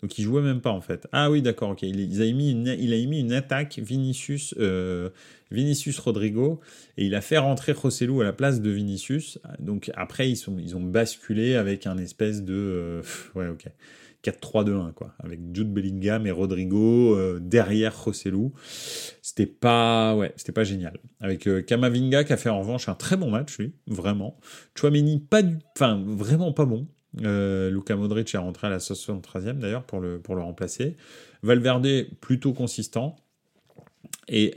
[0.02, 1.08] Donc il jouait même pas en fait.
[1.12, 1.82] Ah oui, d'accord, ok.
[1.82, 5.10] Il, a mis une, il a émis une attaque Vinicius, euh,
[5.50, 6.60] Vinicius Rodrigo
[6.96, 9.38] et il a fait rentrer Rossellou à la place de Vinicius.
[9.58, 13.02] Donc après ils sont, ils ont basculé avec un espèce de, euh,
[13.34, 13.68] ouais, ok.
[14.24, 18.52] 4-3-2-1, quoi, avec Jude Bellingham et Rodrigo euh, derrière Rossellou.
[19.22, 20.98] C'était pas, ouais, c'était pas génial.
[21.20, 24.40] Avec euh, Kamavinga qui a fait en revanche un très bon match, lui, vraiment.
[24.74, 26.88] Chouameni, pas du, enfin, vraiment pas bon.
[27.22, 30.96] Euh, Luka Modric est rentré à la 73e d'ailleurs pour le, pour le remplacer.
[31.42, 33.16] Valverde, plutôt consistant.
[34.28, 34.54] Et,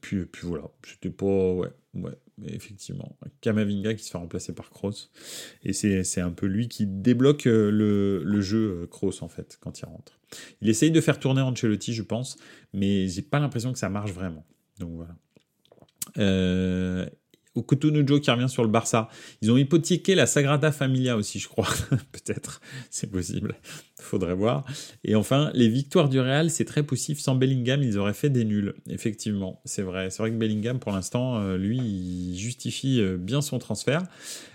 [0.00, 3.16] puis, puis voilà, c'était pas, ouais, ouais, effectivement.
[3.40, 5.10] Kamavinga qui se fait remplacer par Kroos.
[5.62, 9.58] Et c'est un peu lui qui débloque euh, le, le jeu euh, Kroos, en fait,
[9.60, 10.18] quand il rentre.
[10.60, 12.36] Il essaye de faire tourner Ancelotti, je pense,
[12.72, 14.44] mais j'ai pas l'impression que ça marche vraiment.
[14.78, 15.16] Donc voilà.
[16.18, 17.08] Euh,
[17.62, 19.08] Cotonou qui revient sur le Barça.
[19.42, 21.68] Ils ont hypothéqué la Sagrada Familia aussi, je crois.
[22.12, 23.56] Peut-être, c'est possible.
[24.00, 24.64] Faudrait voir.
[25.04, 27.20] Et enfin, les victoires du Real, c'est très possible.
[27.20, 28.74] Sans Bellingham, ils auraient fait des nuls.
[28.88, 30.10] Effectivement, c'est vrai.
[30.10, 34.02] C'est vrai que Bellingham, pour l'instant, euh, lui, il justifie euh, bien son transfert.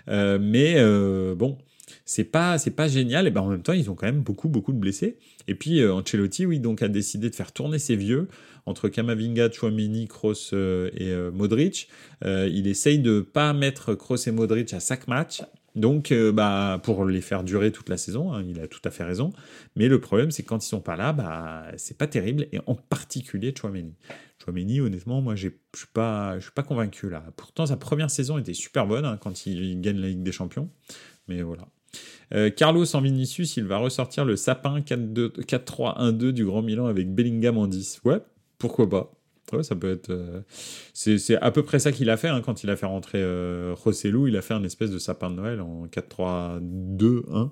[0.08, 0.76] Euh, mais
[1.34, 1.58] bon,
[2.04, 4.48] c'est pas c'est pas génial et ben en même temps ils ont quand même beaucoup
[4.48, 8.28] beaucoup de blessés et puis Ancelotti oui donc a décidé de faire tourner ses vieux
[8.66, 11.88] entre Kamavinga, Chouameni, Kroos euh, et euh, Modric.
[12.24, 15.42] il essaye de pas mettre Kroos et Modric à chaque match.
[15.74, 19.04] Donc, bah, pour les faire durer toute la saison, hein, il a tout à fait
[19.04, 19.34] raison.
[19.76, 22.60] Mais le problème, c'est que quand ils sont pas là, bah, c'est pas terrible, et
[22.66, 23.92] en particulier Chouameni.
[24.42, 27.24] Chouameni, honnêtement, moi, je suis pas, je suis pas convaincu là.
[27.36, 30.70] Pourtant, sa première saison était super bonne hein, quand il gagne la Ligue des Champions.
[31.28, 31.68] Mais voilà.
[32.34, 37.58] Euh, Carlos en Vinicius, il va ressortir le sapin 4-3-1-2 du Grand Milan avec Bellingham
[37.58, 38.00] en 10.
[38.04, 38.20] Ouais,
[38.58, 39.12] pourquoi pas.
[39.62, 40.10] Ça peut être.
[40.10, 40.40] Euh,
[40.92, 43.74] c'est à peu près ça qu'il a fait hein, quand il a fait rentrer euh,
[43.76, 44.26] Rossellou.
[44.26, 47.50] Il a fait un espèce de sapin de Noël en 4-3-2-1.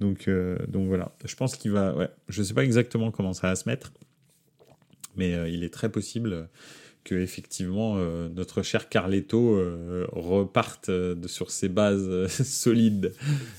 [0.00, 1.14] Donc, euh, donc voilà.
[1.24, 2.10] Je pense qu'il va.
[2.28, 3.92] Je sais pas exactement comment ça va se mettre,
[5.16, 6.48] mais il est très possible
[7.04, 13.12] que effectivement euh, notre cher Carletto euh, reparte euh, sur ses bases solides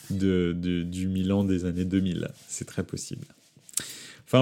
[0.09, 2.29] de, du Milan des années 2000.
[2.47, 3.27] C'est très possible.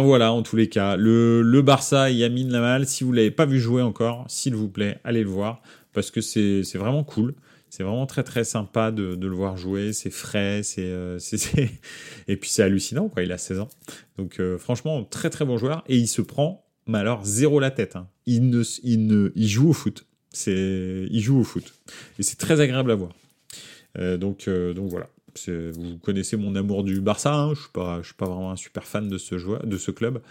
[0.02, 3.82] Voilà, en tous les cas, le, Barça, Yamin Lamal, si vous l'avez pas vu jouer
[3.82, 5.62] encore, s'il vous plaît, allez le voir,
[5.94, 7.36] parce que c'est vraiment cool.
[7.70, 10.92] C'est vraiment très très sympa de, le voir jouer, c'est frais, c'est
[12.28, 13.70] et puis c'est hallucinant il a 16 ans.
[14.18, 17.96] Donc franchement, très très bon joueur et il se prend mais alors zéro la tête.
[17.96, 18.08] Hein.
[18.26, 20.06] Il, ne, ne, joue au foot.
[20.48, 21.74] Il joue au foot.
[22.20, 23.12] Et c'est très agréable à voir.
[23.98, 24.18] Euh,
[24.48, 25.10] euh, donc voilà.
[25.48, 27.34] Vous connaissez mon amour du Barça.
[27.34, 27.54] Hein.
[27.54, 30.22] Je suis suis pas vraiment un super fan de ce joueur, de ce club.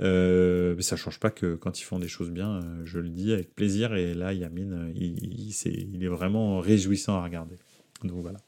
[0.00, 3.08] Euh, mais ça change pas que quand ils font des choses bien, euh, je le
[3.08, 3.94] dis avec plaisir.
[3.94, 5.54] Et là, Yamin, il, il,
[5.94, 7.56] il est vraiment réjouissant à regarder.
[8.04, 8.38] Donc voilà.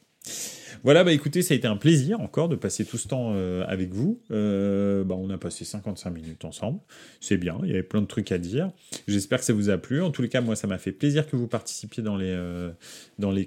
[0.84, 3.64] Voilà, bah écoutez, ça a été un plaisir encore de passer tout ce temps euh,
[3.66, 4.20] avec vous.
[4.30, 6.78] Euh, bah, on a passé 55 minutes ensemble.
[7.20, 8.70] C'est bien, il y avait plein de trucs à dire.
[9.08, 10.02] J'espère que ça vous a plu.
[10.02, 12.70] En tous les cas, moi, ça m'a fait plaisir que vous participiez dans les, euh,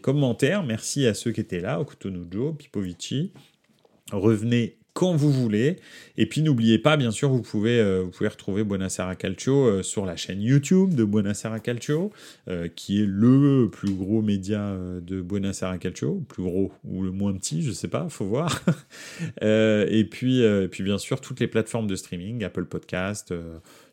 [0.01, 0.63] commentaires.
[0.63, 3.31] Merci à ceux qui étaient là, Okutonujo, Pipovici.
[4.11, 5.75] Revenez quand vous voulez.
[6.17, 9.83] Et puis n'oubliez pas, bien sûr, vous pouvez, euh, vous pouvez retrouver Buonasera Calcio euh,
[9.83, 12.11] sur la chaîne YouTube de Buonasera Calcio,
[12.47, 17.31] euh, qui est le plus gros média de Buonasera Calcio, plus gros ou le moins
[17.33, 18.63] petit, je sais pas, faut voir.
[19.41, 23.33] et puis, et puis bien sûr, toutes les plateformes de streaming, Apple Podcast.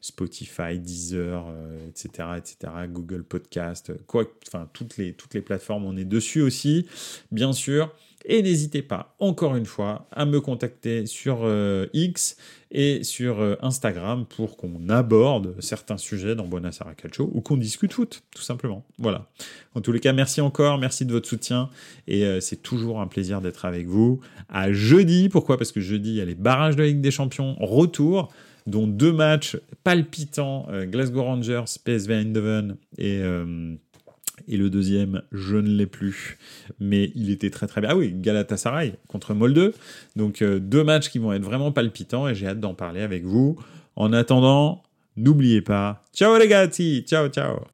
[0.01, 1.47] Spotify, Deezer,
[1.89, 2.57] etc., etc.,
[2.91, 6.87] Google Podcast, quoi, enfin toutes les toutes les plateformes, on est dessus aussi,
[7.33, 7.91] bien sûr.
[8.27, 12.37] Et n'hésitez pas, encore une fois, à me contacter sur euh, X
[12.70, 17.93] et sur euh, Instagram pour qu'on aborde certains sujets dans Buonasera Calcio ou qu'on discute
[17.93, 18.87] foot, tout simplement.
[18.99, 19.29] Voilà.
[19.75, 21.68] En tous les cas, merci encore, merci de votre soutien
[22.09, 24.20] et euh, c'est toujours un plaisir d'être avec vous.
[24.49, 25.59] À jeudi, pourquoi?
[25.59, 28.33] Parce que jeudi, il y a les barrages de la Ligue des Champions retour
[28.66, 33.20] dont deux matchs palpitants, Glasgow Rangers, PSV Eindhoven et
[34.49, 36.39] et le deuxième, je ne l'ai plus,
[36.80, 37.91] mais il était très très bien.
[37.93, 39.72] Ah oui, Galatasaray contre Molde.
[40.16, 43.24] Donc euh, deux matchs qui vont être vraiment palpitants et j'ai hâte d'en parler avec
[43.24, 43.57] vous.
[43.97, 44.82] En attendant,
[45.16, 46.03] n'oubliez pas.
[46.12, 47.74] Ciao les gars, ciao ciao.